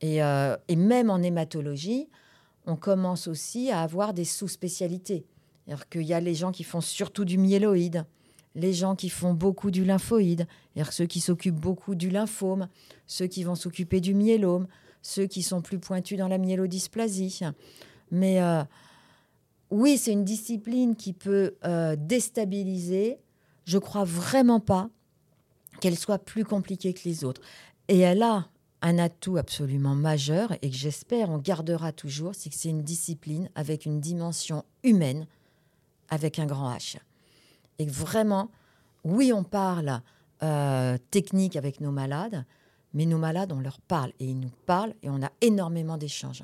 Et, 0.00 0.22
euh, 0.22 0.56
même 0.74 1.10
en 1.10 1.18
hématologie, 1.18 2.08
on 2.64 2.76
commence 2.76 3.28
aussi 3.28 3.70
à 3.70 3.82
avoir 3.82 4.14
des 4.14 4.24
sous-spécialités. 4.24 5.26
C'est-à-dire 5.66 6.02
y 6.02 6.14
a 6.14 6.20
les 6.20 6.34
gens 6.34 6.52
qui 6.52 6.64
font 6.64 6.80
surtout 6.80 7.26
du 7.26 7.36
myéloïde, 7.36 8.06
les 8.54 8.72
gens 8.72 8.96
qui 8.96 9.10
font 9.10 9.34
beaucoup 9.34 9.70
du 9.70 9.84
lymphoïde, 9.84 10.46
ceux 10.90 11.06
qui 11.06 11.20
s'occupent 11.20 11.60
beaucoup 11.60 11.94
du 11.94 12.08
lymphome, 12.08 12.68
ceux 13.06 13.26
qui 13.26 13.44
vont 13.44 13.54
s'occuper 13.54 14.00
du 14.00 14.14
myélome, 14.14 14.66
ceux 15.06 15.26
qui 15.26 15.42
sont 15.42 15.62
plus 15.62 15.78
pointus 15.78 16.18
dans 16.18 16.28
la 16.28 16.38
myélodysplasie. 16.38 17.40
Mais 18.10 18.42
euh, 18.42 18.64
oui, 19.70 19.98
c'est 19.98 20.12
une 20.12 20.24
discipline 20.24 20.96
qui 20.96 21.12
peut 21.12 21.54
euh, 21.64 21.96
déstabiliser. 21.96 23.18
Je 23.64 23.78
crois 23.78 24.04
vraiment 24.04 24.60
pas 24.60 24.90
qu'elle 25.80 25.96
soit 25.96 26.18
plus 26.18 26.44
compliquée 26.44 26.92
que 26.92 27.02
les 27.04 27.24
autres. 27.24 27.40
Et 27.88 28.00
elle 28.00 28.22
a 28.22 28.48
un 28.82 28.98
atout 28.98 29.36
absolument 29.36 29.94
majeur 29.94 30.52
et 30.60 30.70
que 30.70 30.76
j'espère 30.76 31.30
on 31.30 31.38
gardera 31.38 31.92
toujours, 31.92 32.34
c'est 32.34 32.50
que 32.50 32.56
c'est 32.56 32.68
une 32.68 32.82
discipline 32.82 33.48
avec 33.54 33.86
une 33.86 34.00
dimension 34.00 34.64
humaine, 34.82 35.26
avec 36.08 36.38
un 36.38 36.46
grand 36.46 36.74
H. 36.74 36.96
Et 37.78 37.86
vraiment, 37.86 38.50
oui, 39.04 39.32
on 39.32 39.44
parle 39.44 40.02
euh, 40.42 40.98
technique 41.10 41.56
avec 41.56 41.80
nos 41.80 41.92
malades, 41.92 42.44
mais 42.96 43.04
nos 43.04 43.18
malades, 43.18 43.52
on 43.52 43.60
leur 43.60 43.78
parle 43.78 44.10
et 44.20 44.24
ils 44.24 44.40
nous 44.40 44.50
parlent 44.64 44.94
et 45.02 45.10
on 45.10 45.22
a 45.22 45.30
énormément 45.42 45.98
d'échanges. 45.98 46.42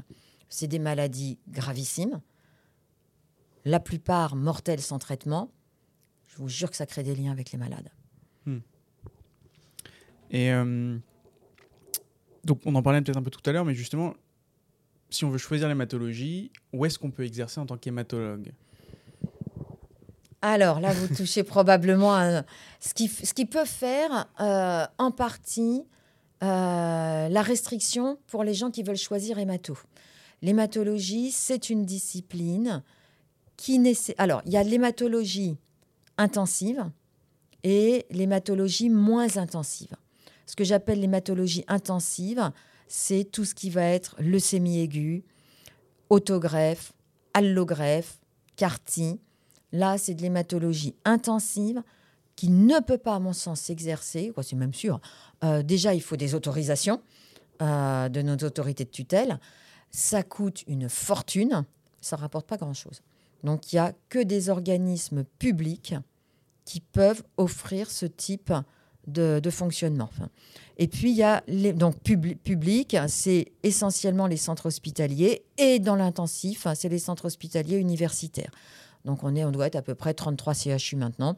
C'est 0.50 0.66
des 0.66 0.78
maladies 0.78 1.38
gravissimes, 1.48 2.20
la 3.64 3.80
plupart 3.80 4.36
mortelles 4.36 4.82
sans 4.82 4.98
traitement. 4.98 5.50
Je 6.26 6.36
vous 6.36 6.48
jure 6.48 6.70
que 6.70 6.76
ça 6.76 6.84
crée 6.84 7.02
des 7.02 7.14
liens 7.14 7.32
avec 7.32 7.52
les 7.52 7.58
malades. 7.58 7.88
Hmm. 8.44 8.58
Et 10.30 10.52
euh, 10.52 10.98
donc, 12.44 12.60
on 12.66 12.74
en 12.74 12.82
parlait 12.82 13.00
peut-être 13.00 13.16
un 13.16 13.22
peu 13.22 13.30
tout 13.30 13.48
à 13.48 13.52
l'heure, 13.54 13.64
mais 13.64 13.74
justement, 13.74 14.12
si 15.08 15.24
on 15.24 15.30
veut 15.30 15.38
choisir 15.38 15.68
l'hématologie, 15.68 16.52
où 16.74 16.84
est-ce 16.84 16.98
qu'on 16.98 17.10
peut 17.10 17.24
exercer 17.24 17.60
en 17.60 17.66
tant 17.66 17.78
qu'hématologue? 17.78 18.52
Alors 20.42 20.80
là, 20.80 20.92
vous 20.92 21.14
touchez 21.16 21.44
probablement 21.44 22.14
à 22.14 22.42
ce 22.78 22.92
qui, 22.92 23.08
ce 23.08 23.32
qui 23.32 23.46
peut 23.46 23.64
faire 23.64 24.26
euh, 24.38 24.84
en 24.98 25.10
partie 25.12 25.86
euh, 26.42 27.28
la 27.28 27.42
restriction 27.42 28.18
pour 28.26 28.42
les 28.42 28.54
gens 28.54 28.70
qui 28.70 28.82
veulent 28.82 28.96
choisir 28.96 29.38
hémato. 29.38 29.78
L'hématologie, 30.42 31.30
c'est 31.30 31.70
une 31.70 31.84
discipline 31.84 32.82
qui 33.56 33.78
nécessite. 33.78 34.16
Alors, 34.18 34.42
il 34.44 34.52
y 34.52 34.56
a 34.56 34.62
l'hématologie 34.64 35.56
intensive 36.18 36.84
et 37.62 38.06
l'hématologie 38.10 38.90
moins 38.90 39.36
intensive. 39.36 39.94
Ce 40.46 40.56
que 40.56 40.64
j'appelle 40.64 41.00
l'hématologie 41.00 41.64
intensive, 41.68 42.50
c'est 42.88 43.24
tout 43.24 43.44
ce 43.44 43.54
qui 43.54 43.70
va 43.70 43.84
être 43.84 44.16
leucémie 44.18 44.80
aiguë, 44.80 45.22
autogreffe, 46.10 46.92
allogreffe, 47.34 48.18
CAR-T. 48.56 49.20
Là, 49.70 49.96
c'est 49.96 50.14
de 50.14 50.22
l'hématologie 50.22 50.94
intensive 51.04 51.82
qui 52.36 52.48
ne 52.48 52.80
peut 52.80 52.98
pas, 52.98 53.14
à 53.14 53.18
mon 53.18 53.32
sens, 53.32 53.60
s'exercer. 53.60 54.32
C'est 54.42 54.56
même 54.56 54.74
sûr. 54.74 55.00
Euh, 55.44 55.62
déjà, 55.62 55.94
il 55.94 56.02
faut 56.02 56.16
des 56.16 56.34
autorisations 56.34 57.00
euh, 57.60 58.08
de 58.08 58.22
nos 58.22 58.36
autorités 58.36 58.84
de 58.84 58.90
tutelle. 58.90 59.38
Ça 59.90 60.22
coûte 60.22 60.64
une 60.66 60.88
fortune. 60.88 61.64
Ça 62.00 62.16
ne 62.16 62.20
rapporte 62.22 62.46
pas 62.46 62.56
grand-chose. 62.56 63.02
Donc, 63.44 63.72
il 63.72 63.76
n'y 63.76 63.80
a 63.80 63.92
que 64.08 64.22
des 64.22 64.48
organismes 64.50 65.24
publics 65.38 65.94
qui 66.64 66.80
peuvent 66.80 67.22
offrir 67.36 67.90
ce 67.90 68.06
type 68.06 68.52
de, 69.06 69.50
fonctionnement. 69.50 70.10
Et 70.78 70.86
puis, 70.86 71.10
il 71.10 71.16
y 71.16 71.24
a 71.24 71.42
les, 71.48 71.72
donc 71.72 71.96
publi- 72.04 72.36
public, 72.36 72.96
c'est 73.08 73.52
essentiellement 73.62 74.28
les 74.28 74.36
centres 74.36 74.66
hospitaliers, 74.66 75.44
et 75.58 75.80
dans 75.80 75.96
l'intensif, 75.96 76.66
c'est 76.74 76.88
les 76.88 77.00
centres 77.00 77.24
hospitaliers 77.26 77.78
universitaires. 77.78 78.52
Donc, 79.04 79.24
on, 79.24 79.34
est, 79.34 79.44
on 79.44 79.50
doit 79.50 79.66
être 79.66 79.76
à 79.76 79.82
peu 79.82 79.96
près 79.96 80.14
33 80.14 80.54
CHU 80.54 80.96
maintenant. 80.96 81.36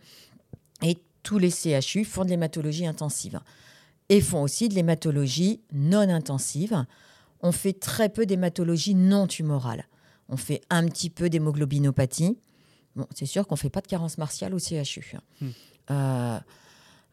Tous 1.25 1.39
les 1.39 1.51
CHU 1.51 2.05
font 2.05 2.25
de 2.25 2.31
l'hématologie 2.31 2.87
intensive 2.87 3.41
et 4.09 4.21
font 4.21 4.43
aussi 4.43 4.69
de 4.69 4.75
l'hématologie 4.75 5.61
non 5.73 6.09
intensive. 6.09 6.85
On 7.41 7.51
fait 7.51 7.73
très 7.73 8.11
peu 8.11 8.27
d'hématologie 8.27 8.95
non 8.95 9.27
tumorale. 9.27 9.89
On 10.29 10.37
fait 10.37 10.61
un 10.71 10.87
petit 10.87 11.11
peu 11.11 11.29
d'hémoglobinopathie. 11.29 12.39
Bon, 12.95 13.07
c'est 13.15 13.27
sûr 13.27 13.47
qu'on 13.47 13.55
ne 13.55 13.59
fait 13.59 13.71
pas 13.71 13.81
de 13.81 13.87
carence 13.87 14.19
martiale 14.19 14.55
au 14.55 14.59
CHU. 14.59 15.17
Hmm. 15.41 15.49
Euh, 15.91 16.39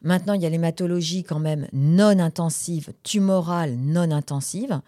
maintenant, 0.02 0.34
il 0.34 0.42
y 0.42 0.46
a 0.46 0.50
l'hématologie 0.50 1.24
quand 1.24 1.40
même 1.40 1.66
non 1.72 2.18
intensive, 2.18 2.92
tumorale 3.02 3.76
non 3.76 4.10
intensive, 4.10 4.80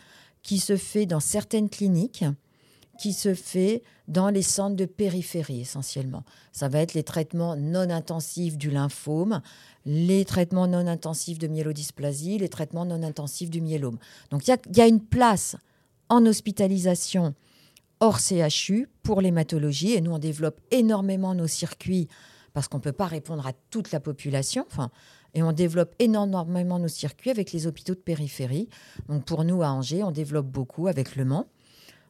qui 0.43 0.59
se 0.59 0.77
fait 0.77 1.07
dans 1.07 1.21
certaines 1.21 1.71
cliniques, 1.71 2.25
qui 2.99 3.13
se 3.13 3.35
fait 3.35 3.83
dans 4.09 4.29
les 4.29 4.43
centres 4.43 4.77
de 4.77 4.85
périphérie 4.85 5.61
essentiellement. 5.61 6.25
Ça 6.53 6.69
va 6.69 6.81
être 6.81 6.95
les 6.95 7.03
traitements 7.03 7.57
non 7.57 7.89
intensifs 7.91 8.57
du 8.59 8.71
lymphome, 8.71 9.41
les 9.87 10.25
traitements 10.25 10.67
non 10.67 10.87
intensifs 10.87 11.39
de 11.39 11.47
myélodysplasie, 11.49 12.39
les 12.39 12.49
traitements 12.49 12.85
non 12.85 13.03
intensifs 13.03 13.51
du 13.51 13.61
myélome. 13.61 13.99
Donc 14.31 14.47
il 14.47 14.57
y 14.77 14.81
a- 14.81 14.87
une 14.87 15.01
place 15.01 15.57
en 16.09 16.25
hospitalisation 16.27 17.35
hors 18.01 18.19
CHU 18.21 18.89
pour 19.03 19.21
l'hématologie 19.21 19.93
et 19.93 20.01
nous 20.01 20.13
on 20.13 20.19
développe 20.19 20.61
énormément 20.71 21.35
nos 21.35 21.47
circuits 21.47 22.09
parce 22.53 22.69
qu'on 22.69 22.77
ne 22.79 22.83
peut 22.83 22.93
pas 22.93 23.07
répondre 23.07 23.47
à 23.47 23.53
toute 23.71 23.91
la 23.91 24.01
population. 24.01 24.67
Et 25.37 25.43
on 25.43 25.51
développe 25.53 25.95
énormément 25.99 26.79
nos 26.79 26.87
circuits 26.89 27.31
avec 27.31 27.51
les 27.53 27.67
hôpitaux 27.67 27.95
de 27.95 27.99
périphérie. 28.01 28.69
Donc 29.09 29.25
pour 29.25 29.43
nous 29.43 29.63
à 29.65 29.69
Angers, 29.69 30.05
on 30.05 30.13
développe 30.13 30.47
beaucoup 30.47 30.87
avec 30.87 31.17
Le 31.17 31.25
Mans, 31.25 31.47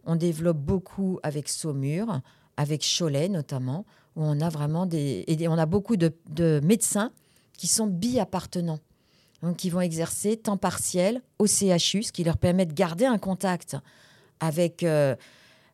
on 0.07 0.17
développe 0.17 0.59
beaucoup 0.59 1.19
avec 1.23 1.49
Saumur, 1.49 2.21
avec 2.57 2.85
Cholet 2.85 3.29
notamment, 3.29 3.85
où 4.17 4.23
on 4.23 4.41
a 4.41 4.49
vraiment 4.49 4.87
des 4.87 5.25
et 5.27 5.49
on 5.49 5.59
a 5.59 5.67
beaucoup 5.67 5.97
de, 5.97 6.13
de 6.29 6.61
médecins 6.63 7.11
qui 7.57 7.67
sont 7.67 7.87
bi-appartenants. 7.87 8.81
Donc, 9.43 9.57
qui 9.57 9.69
vont 9.69 9.83
exercer 9.83 10.39
temps 10.39 10.57
partiel 10.57 11.21
au 11.39 11.47
CHU, 11.47 12.03
ce 12.03 12.13
qui 12.13 12.25
leur 12.25 12.39
permet 12.39 12.65
de 12.65 12.73
garder 12.73 13.05
un 13.05 13.19
contact 13.19 13.77
avec 14.41 14.83
euh, 14.83 15.15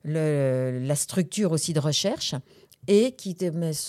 la 0.05 0.97
structure 0.97 1.53
aussi 1.53 1.73
de 1.73 1.79
recherche 1.79 2.35
et 2.89 3.13
qui 3.13 3.37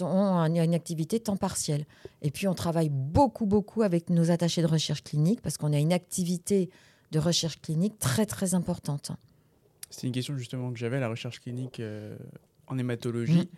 en 0.01 0.45
une 0.45 0.75
activité 0.75 1.19
temps 1.19 1.37
partiel. 1.37 1.85
Et 2.21 2.29
puis, 2.29 2.47
on 2.47 2.53
travaille 2.53 2.89
beaucoup, 2.89 3.47
beaucoup 3.47 3.81
avec 3.81 4.11
nos 4.11 4.29
attachés 4.29 4.61
de 4.61 4.67
recherche 4.67 5.03
clinique 5.03 5.41
parce 5.41 5.57
qu'on 5.57 5.73
a 5.73 5.79
une 5.79 5.93
activité 5.93 6.69
de 7.11 7.17
recherche 7.17 7.59
clinique 7.59 7.97
très, 7.97 8.27
très 8.27 8.53
importante. 8.53 9.11
C'est 9.91 10.07
une 10.07 10.13
question 10.13 10.37
justement 10.37 10.71
que 10.71 10.79
j'avais, 10.79 10.99
la 10.99 11.09
recherche 11.09 11.39
clinique 11.39 11.79
euh, 11.79 12.17
en 12.67 12.77
hématologie. 12.77 13.49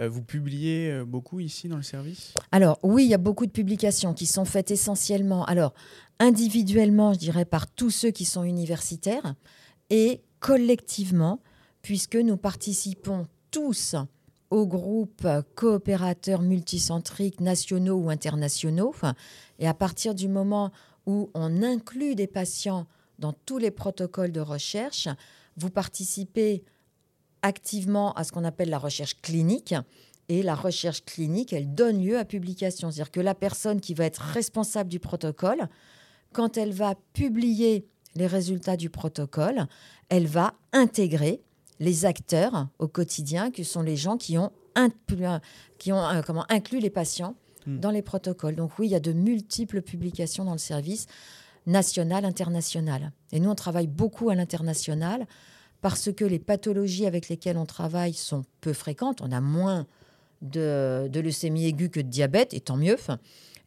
Euh, 0.00 0.08
vous 0.08 0.22
publiez 0.22 0.90
euh, 0.90 1.04
beaucoup 1.04 1.40
ici 1.40 1.68
dans 1.68 1.76
le 1.76 1.82
service? 1.82 2.34
Alors 2.52 2.78
oui, 2.82 3.04
il 3.04 3.10
y 3.10 3.14
a 3.14 3.18
beaucoup 3.18 3.46
de 3.46 3.52
publications 3.52 4.12
qui 4.12 4.26
sont 4.26 4.44
faites 4.44 4.70
essentiellement, 4.70 5.44
alors 5.46 5.72
individuellement, 6.18 7.14
je 7.14 7.18
dirais, 7.18 7.44
par 7.44 7.66
tous 7.70 7.90
ceux 7.90 8.10
qui 8.10 8.24
sont 8.24 8.42
universitaires 8.42 9.34
et 9.88 10.20
collectivement, 10.40 11.40
puisque 11.82 12.16
nous 12.16 12.36
participons 12.36 13.26
tous 13.50 13.94
aux 14.50 14.66
groupes 14.66 15.26
coopérateurs 15.54 16.42
multicentriques 16.42 17.40
nationaux 17.40 17.96
ou 17.96 18.10
internationaux. 18.10 18.94
Et 19.58 19.66
à 19.66 19.74
partir 19.74 20.14
du 20.14 20.28
moment 20.28 20.72
où 21.06 21.30
on 21.34 21.62
inclut 21.62 22.14
des 22.14 22.26
patients 22.26 22.86
dans 23.18 23.32
tous 23.32 23.58
les 23.58 23.70
protocoles 23.70 24.32
de 24.32 24.40
recherche, 24.40 25.08
vous 25.56 25.70
participez 25.70 26.64
activement 27.42 28.12
à 28.14 28.24
ce 28.24 28.32
qu'on 28.32 28.44
appelle 28.44 28.70
la 28.70 28.78
recherche 28.78 29.20
clinique. 29.20 29.74
Et 30.28 30.42
la 30.42 30.56
recherche 30.56 31.04
clinique, 31.04 31.52
elle 31.52 31.72
donne 31.72 32.02
lieu 32.02 32.18
à 32.18 32.24
publication. 32.24 32.90
C'est-à-dire 32.90 33.12
que 33.12 33.20
la 33.20 33.34
personne 33.34 33.80
qui 33.80 33.94
va 33.94 34.04
être 34.04 34.20
responsable 34.20 34.90
du 34.90 34.98
protocole, 34.98 35.68
quand 36.32 36.56
elle 36.56 36.72
va 36.72 36.96
publier 37.12 37.86
les 38.16 38.26
résultats 38.26 38.76
du 38.76 38.90
protocole, 38.90 39.66
elle 40.08 40.26
va 40.26 40.54
intégrer 40.72 41.42
les 41.78 42.06
acteurs 42.06 42.68
au 42.80 42.88
quotidien, 42.88 43.52
que 43.52 43.62
sont 43.62 43.82
les 43.82 43.96
gens 43.96 44.16
qui 44.16 44.36
ont, 44.36 44.50
qui 45.78 45.92
ont 45.92 46.04
euh, 46.04 46.22
comment, 46.22 46.44
inclus 46.48 46.80
les 46.80 46.90
patients 46.90 47.36
Hmm. 47.66 47.80
dans 47.80 47.90
les 47.90 48.02
protocoles. 48.02 48.54
Donc 48.54 48.78
oui, 48.78 48.86
il 48.86 48.90
y 48.90 48.94
a 48.94 49.00
de 49.00 49.12
multiples 49.12 49.82
publications 49.82 50.44
dans 50.44 50.52
le 50.52 50.58
service 50.58 51.06
national, 51.66 52.24
international. 52.24 53.12
Et 53.32 53.40
nous, 53.40 53.50
on 53.50 53.54
travaille 53.54 53.86
beaucoup 53.86 54.30
à 54.30 54.34
l'international 54.34 55.26
parce 55.80 56.12
que 56.12 56.24
les 56.24 56.38
pathologies 56.38 57.06
avec 57.06 57.28
lesquelles 57.28 57.58
on 57.58 57.66
travaille 57.66 58.14
sont 58.14 58.44
peu 58.60 58.72
fréquentes. 58.72 59.20
On 59.20 59.30
a 59.32 59.40
moins 59.40 59.86
de, 60.42 61.10
leucémie 61.14 61.66
aiguë 61.66 61.90
que 61.90 62.00
de 62.00 62.08
diabète, 62.08 62.54
et 62.54 62.60
tant 62.60 62.76
mieux. 62.76 62.96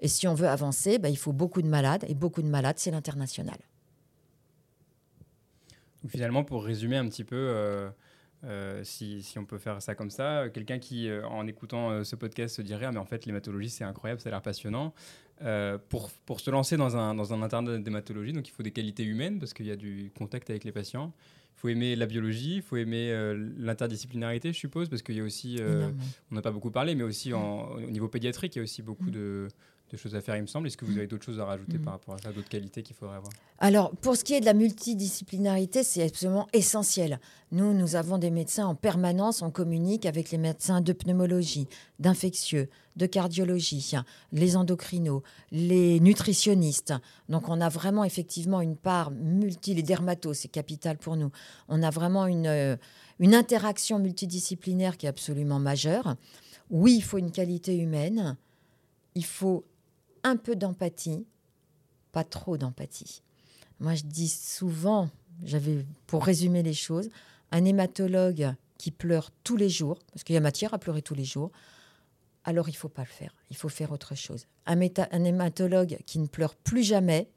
Et 0.01 0.07
si 0.07 0.27
on 0.27 0.33
veut 0.33 0.47
avancer, 0.47 0.97
ben, 0.97 1.09
il 1.09 1.17
faut 1.17 1.33
beaucoup 1.33 1.62
de 1.62 1.67
malades, 1.67 2.05
et 2.07 2.13
beaucoup 2.13 2.41
de 2.41 2.47
malades, 2.47 2.77
c'est 2.77 2.91
l'international. 2.91 3.57
Finalement, 6.07 6.43
pour 6.43 6.63
résumer 6.63 6.95
un 6.95 7.07
petit 7.09 7.25
peu, 7.25 7.35
euh, 7.35 7.89
euh, 8.45 8.83
si, 8.83 9.21
si 9.21 9.38
on 9.38 9.45
peut 9.45 9.57
faire 9.57 9.81
ça 9.81 9.95
comme 9.95 10.09
ça, 10.09 10.43
euh, 10.43 10.49
quelqu'un 10.49 10.79
qui, 10.79 11.09
en 11.29 11.45
écoutant 11.45 12.03
ce 12.03 12.15
podcast, 12.15 12.55
se 12.55 12.62
dirait 12.62 12.85
Ah, 12.85 12.91
mais 12.91 12.99
en 12.99 13.05
fait, 13.05 13.25
l'hématologie, 13.25 13.69
c'est 13.69 13.83
incroyable, 13.83 14.21
ça 14.21 14.29
a 14.29 14.31
l'air 14.31 14.41
passionnant. 14.41 14.93
Euh, 15.41 15.78
pour, 15.88 16.10
pour 16.25 16.41
se 16.41 16.52
lancer 16.52 16.75
dans 16.75 16.97
un, 16.97 17.15
dans 17.15 17.34
un 17.34 17.41
internat 17.41 17.78
d'hématologie, 17.78 18.34
donc 18.34 18.47
il 18.49 18.52
faut 18.52 18.62
des 18.63 18.71
qualités 18.71 19.04
humaines 19.04 19.39
parce 19.39 19.54
qu'il 19.54 19.67
y 19.67 19.71
a 19.71 19.78
du 19.78 20.12
contact 20.17 20.49
avec 20.49 20.65
les 20.65 20.73
patients. 20.73 21.13
Il 21.56 21.60
faut 21.62 21.69
aimer 21.69 21.95
la 21.95 22.06
biologie, 22.08 22.56
il 22.58 22.62
faut 22.62 22.75
aimer 22.75 23.10
euh, 23.12 23.49
l'interdisciplinarité, 23.58 24.52
je 24.54 24.58
suppose, 24.60 24.89
parce 24.89 25.02
qu'il 25.02 25.15
y 25.15 25.21
a 25.21 25.23
aussi, 25.23 25.58
euh, 25.60 25.91
on 26.32 26.36
n'a 26.36 26.41
pas 26.41 26.52
beaucoup 26.52 26.71
parlé, 26.71 26.93
mais 26.95 27.04
aussi 27.04 27.34
en- 27.34 27.69
au 27.71 27.80
niveau 27.89 28.08
pédiatrique, 28.10 28.56
il 28.56 28.60
y 28.60 28.62
a 28.62 28.63
aussi 28.63 28.82
beaucoup 28.82 29.12
de, 29.12 29.47
de 29.91 29.97
choses 29.97 30.15
à 30.15 30.21
faire, 30.21 30.36
il 30.36 30.41
me 30.41 30.47
semble. 30.47 30.67
Est-ce 30.67 30.78
que 30.78 30.86
vous 30.86 30.97
avez 30.97 31.08
d'autres 31.08 31.25
choses 31.25 31.39
à 31.39 31.45
rajouter 31.45 31.78
Mm. 31.78 31.82
par 31.84 31.93
rapport 31.93 32.15
à 32.15 32.17
ça, 32.17 32.32
d'autres 32.32 32.49
qualités 32.49 32.84
qu'il 32.84 32.95
faudrait 32.95 33.17
avoir? 33.17 33.32
Alors, 33.60 33.91
pour 33.97 34.15
ce 34.15 34.23
qui 34.23 34.34
est 34.34 34.39
de 34.39 34.45
la 34.45 34.54
multidisciplinarité, 34.54 35.84
c'est 35.84 36.04
absolument 36.04 36.47
essentiel. 36.54 37.19
Nous, 37.52 37.73
nous 37.73 37.95
avons 37.95 38.17
des 38.17 38.30
médecins 38.32 38.65
en 38.67 38.75
permanence, 38.75 39.41
on 39.41 39.52
communique 39.52 40.06
avec 40.06 40.32
les 40.32 40.38
médecins 40.38 40.82
de 40.82 40.93
pneumologie, 40.93 41.67
d'infectieux, 41.99 42.69
de 42.95 43.06
cardiologie, 43.06 43.95
les 44.32 44.56
endocrinos, 44.56 45.23
les 45.52 45.99
nutritionnistes. 45.99 46.93
Donc, 47.28 47.49
on 47.49 47.60
a 47.62 47.69
vraiment 47.69 48.04
effectivement 48.04 48.62
une 48.62 48.75
part 48.75 49.12
multi, 49.12 49.73
les 49.73 49.84
dermatos, 49.84 50.34
c'est 50.34 50.47
capital 50.47 50.97
pour 50.97 51.15
nous. 51.15 51.32
On 51.67 51.82
a 51.82 51.89
vraiment 51.89 52.28
une, 52.28 52.47
euh, 52.47 52.75
une 53.19 53.34
interaction 53.34 53.99
multidisciplinaire 53.99 54.97
qui 54.97 55.06
est 55.06 55.10
absolument 55.10 55.60
majeure. 55.60 56.15
Oui, 56.69 56.95
il 56.97 57.02
faut 57.02 57.17
une 57.17 57.32
qualité 57.32 57.75
humaine, 57.75 58.38
il 59.15 59.25
faut 59.25 59.65
un 60.23 60.36
peu 60.38 60.55
d'empathie, 60.55 61.25
pas 62.12 62.23
trop 62.23 62.58
d'empathie. 62.58 63.21
Moi, 63.79 63.95
je 63.95 64.03
dis 64.03 64.27
souvent, 64.29 65.10
j'avais, 65.43 65.86
pour 66.08 66.25
résumer 66.25 66.63
les 66.63 66.73
choses, 66.73 67.10
un 67.51 67.65
hématologue 67.65 68.53
qui 68.77 68.91
pleure 68.91 69.32
tous 69.43 69.58
les 69.58 69.69
jours, 69.69 69.99
parce 70.12 70.23
qu'il 70.23 70.34
y 70.34 70.38
a 70.38 70.41
matière 70.41 70.73
à 70.73 70.79
pleurer 70.79 71.01
tous 71.01 71.15
les 71.15 71.25
jours, 71.25 71.51
alors 72.45 72.69
il 72.69 72.75
faut 72.75 72.89
pas 72.89 73.01
le 73.03 73.08
faire. 73.10 73.34
Il 73.49 73.55
faut 73.58 73.69
faire 73.69 73.91
autre 73.91 74.15
chose. 74.15 74.47
Un, 74.65 74.75
méta- 74.75 75.08
un 75.12 75.23
hématologue 75.23 75.97
qui 76.05 76.20
ne 76.20 76.28
pleure 76.28 76.55
plus 76.55 76.84
jamais, 76.84 77.28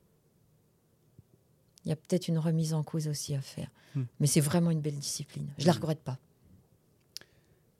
il 1.84 1.88
y 1.88 1.92
a 1.92 1.96
peut-être 1.96 2.28
une 2.28 2.38
remise 2.38 2.74
en 2.74 2.82
cause 2.82 3.08
aussi 3.08 3.34
à 3.34 3.40
faire. 3.40 3.68
Hmm. 3.96 4.04
Mais 4.20 4.26
c'est 4.26 4.40
vraiment 4.40 4.70
une 4.70 4.80
belle 4.80 4.98
discipline. 4.98 5.48
Je 5.58 5.66
la 5.66 5.72
Hmm. 5.72 5.76
regrette 5.76 6.00
pas. 6.00 6.18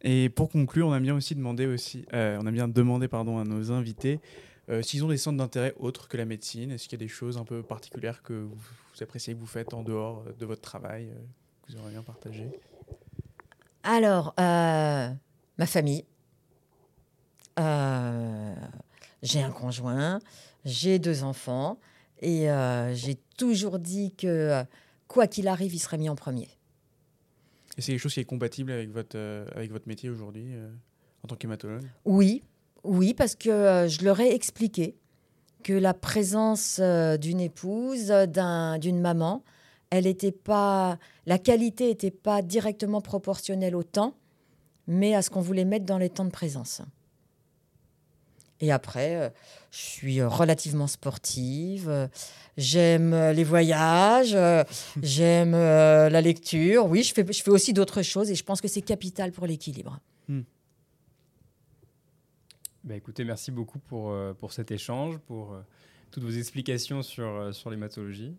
Et 0.02 0.28
pour 0.30 0.48
conclure, 0.50 0.88
on 0.88 0.92
a 0.92 0.98
bien 1.00 1.14
aussi 1.14 1.34
demandé 1.36 1.66
aussi, 1.66 2.04
euh, 2.12 2.36
on 2.42 2.46
a 2.46 2.50
bien 2.50 2.66
demandé 2.66 3.06
pardon 3.06 3.38
à 3.38 3.44
nos 3.44 3.70
invités 3.70 4.18
euh, 4.68 4.82
s'ils 4.82 5.04
ont 5.04 5.08
des 5.08 5.16
centres 5.16 5.38
d'intérêt 5.38 5.74
autres 5.78 6.08
que 6.08 6.16
la 6.16 6.24
médecine. 6.24 6.70
Est-ce 6.70 6.84
qu'il 6.84 6.92
y 6.98 7.02
a 7.02 7.04
des 7.04 7.08
choses 7.08 7.36
un 7.36 7.44
peu 7.44 7.62
particulières 7.62 8.22
que 8.22 8.32
vous, 8.32 8.54
vous 8.54 9.02
appréciez 9.02 9.34
que 9.34 9.40
vous 9.40 9.46
faites 9.46 9.74
en 9.74 9.82
dehors 9.82 10.24
euh, 10.26 10.32
de 10.38 10.46
votre 10.46 10.62
travail 10.62 11.08
euh, 11.10 11.16
que 11.62 11.72
vous 11.72 11.78
aimeriez 11.78 11.94
bien 11.94 12.02
partager? 12.02 12.48
Alors, 13.82 14.34
euh, 14.38 15.10
ma 15.58 15.66
famille. 15.66 16.04
J'ai 19.22 19.40
un 19.40 19.50
conjoint, 19.50 20.20
j'ai 20.64 20.98
deux 20.98 21.22
enfants, 21.22 21.78
et 22.20 22.48
j'ai 22.94 23.16
toujours 23.36 23.78
dit 23.78 24.14
que 24.16 24.64
quoi 25.06 25.28
qu'il 25.28 25.46
arrive, 25.46 25.74
il 25.74 25.78
serait 25.78 25.98
mis 25.98 26.08
en 26.08 26.16
premier. 26.16 26.48
Et 27.76 27.82
c'est 27.82 27.92
quelque 27.92 28.00
chose 28.00 28.14
qui 28.14 28.20
est 28.20 28.24
compatible 28.24 28.72
avec 28.72 28.90
votre 28.90 29.16
avec 29.54 29.70
votre 29.70 29.86
métier 29.86 30.10
aujourd'hui 30.10 30.54
en 31.22 31.28
tant 31.28 31.36
qu'hématologue? 31.36 31.86
Oui, 32.04 32.42
oui, 32.84 33.14
parce 33.14 33.34
que 33.34 33.48
euh, 33.50 33.88
je 33.88 34.04
leur 34.04 34.20
ai 34.20 34.34
expliqué 34.34 34.96
que 35.62 35.72
la 35.72 35.94
présence 35.94 36.78
euh, 36.80 37.16
d'une 37.16 37.40
épouse, 37.40 38.08
d'un- 38.08 38.78
d'une 38.78 39.00
maman, 39.00 39.44
elle 39.90 40.06
était 40.06 40.32
pas, 40.32 40.98
la 41.26 41.38
qualité 41.38 41.86
n'était 41.88 42.10
pas 42.10 42.42
directement 42.42 43.00
proportionnelle 43.00 43.76
au 43.76 43.82
temps, 43.82 44.14
mais 44.88 45.14
à 45.14 45.22
ce 45.22 45.30
qu'on 45.30 45.40
voulait 45.40 45.64
mettre 45.64 45.86
dans 45.86 45.98
les 45.98 46.10
temps 46.10 46.24
de 46.24 46.30
présence. 46.30 46.82
Et 48.60 48.70
après, 48.72 49.16
euh, 49.16 49.28
je 49.70 49.78
suis 49.78 50.22
relativement 50.22 50.86
sportive. 50.86 51.88
euh, 51.88 52.06
J'aime 52.56 53.12
euh, 53.14 53.32
les 53.32 53.44
voyages, 53.44 54.34
euh, 54.34 54.62
j'aime 55.02 55.54
euh, 55.54 56.08
la 56.10 56.20
lecture. 56.20 56.86
Oui, 56.86 57.02
je 57.02 57.14
fais, 57.14 57.24
je 57.30 57.42
fais 57.42 57.50
aussi 57.50 57.72
d'autres 57.72 58.02
choses 58.02 58.30
et 58.30 58.34
je 58.34 58.44
pense 58.44 58.60
que 58.60 58.68
c'est 58.68 58.82
capital 58.82 59.32
pour 59.32 59.46
l'équilibre. 59.46 59.98
Bah, 62.84 62.94
écoutez, 62.96 63.24
merci 63.24 63.50
beaucoup 63.50 63.78
pour, 63.78 64.10
euh, 64.10 64.32
pour 64.34 64.52
cet 64.52 64.70
échange, 64.70 65.18
pour 65.18 65.52
euh, 65.52 65.60
toutes 66.10 66.24
vos 66.24 66.30
explications 66.30 67.02
sur, 67.02 67.26
euh, 67.26 67.52
sur 67.52 67.70
l'hématologie. 67.70 68.34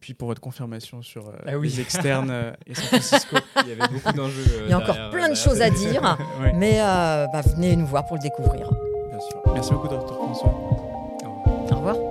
Puis 0.00 0.14
pour 0.14 0.28
votre 0.28 0.40
confirmation 0.40 1.02
sur 1.02 1.28
euh, 1.28 1.32
Ah 1.46 1.58
oui. 1.58 1.68
les 1.68 1.80
externes 1.80 2.54
et 2.66 2.74
San 2.74 2.84
Francisco. 2.86 3.36
Il 3.64 3.68
y 3.68 3.72
avait 3.72 3.92
beaucoup 3.92 4.12
d'enjeux. 4.16 4.44
euh, 4.48 4.62
Il 4.64 4.70
y 4.70 4.72
a 4.72 4.78
encore 4.78 4.94
derrière- 4.94 5.10
plein 5.10 5.28
de 5.28 5.34
choses 5.34 5.60
à 5.60 5.68
dire, 5.70 6.02
Ouais. 6.40 6.52
mais 6.54 6.80
euh, 6.80 7.26
bah, 7.32 7.42
venez 7.42 7.76
nous 7.76 7.86
voir 7.86 8.06
pour 8.06 8.16
le 8.16 8.22
découvrir. 8.22 8.70
Bien 9.10 9.20
sûr. 9.20 9.42
Merci 9.52 9.72
beaucoup, 9.72 9.88
Dr 9.88 10.06
François. 10.14 10.48
Au 10.48 11.28
revoir. 11.28 11.72
Au 11.72 11.76
revoir. 11.76 12.09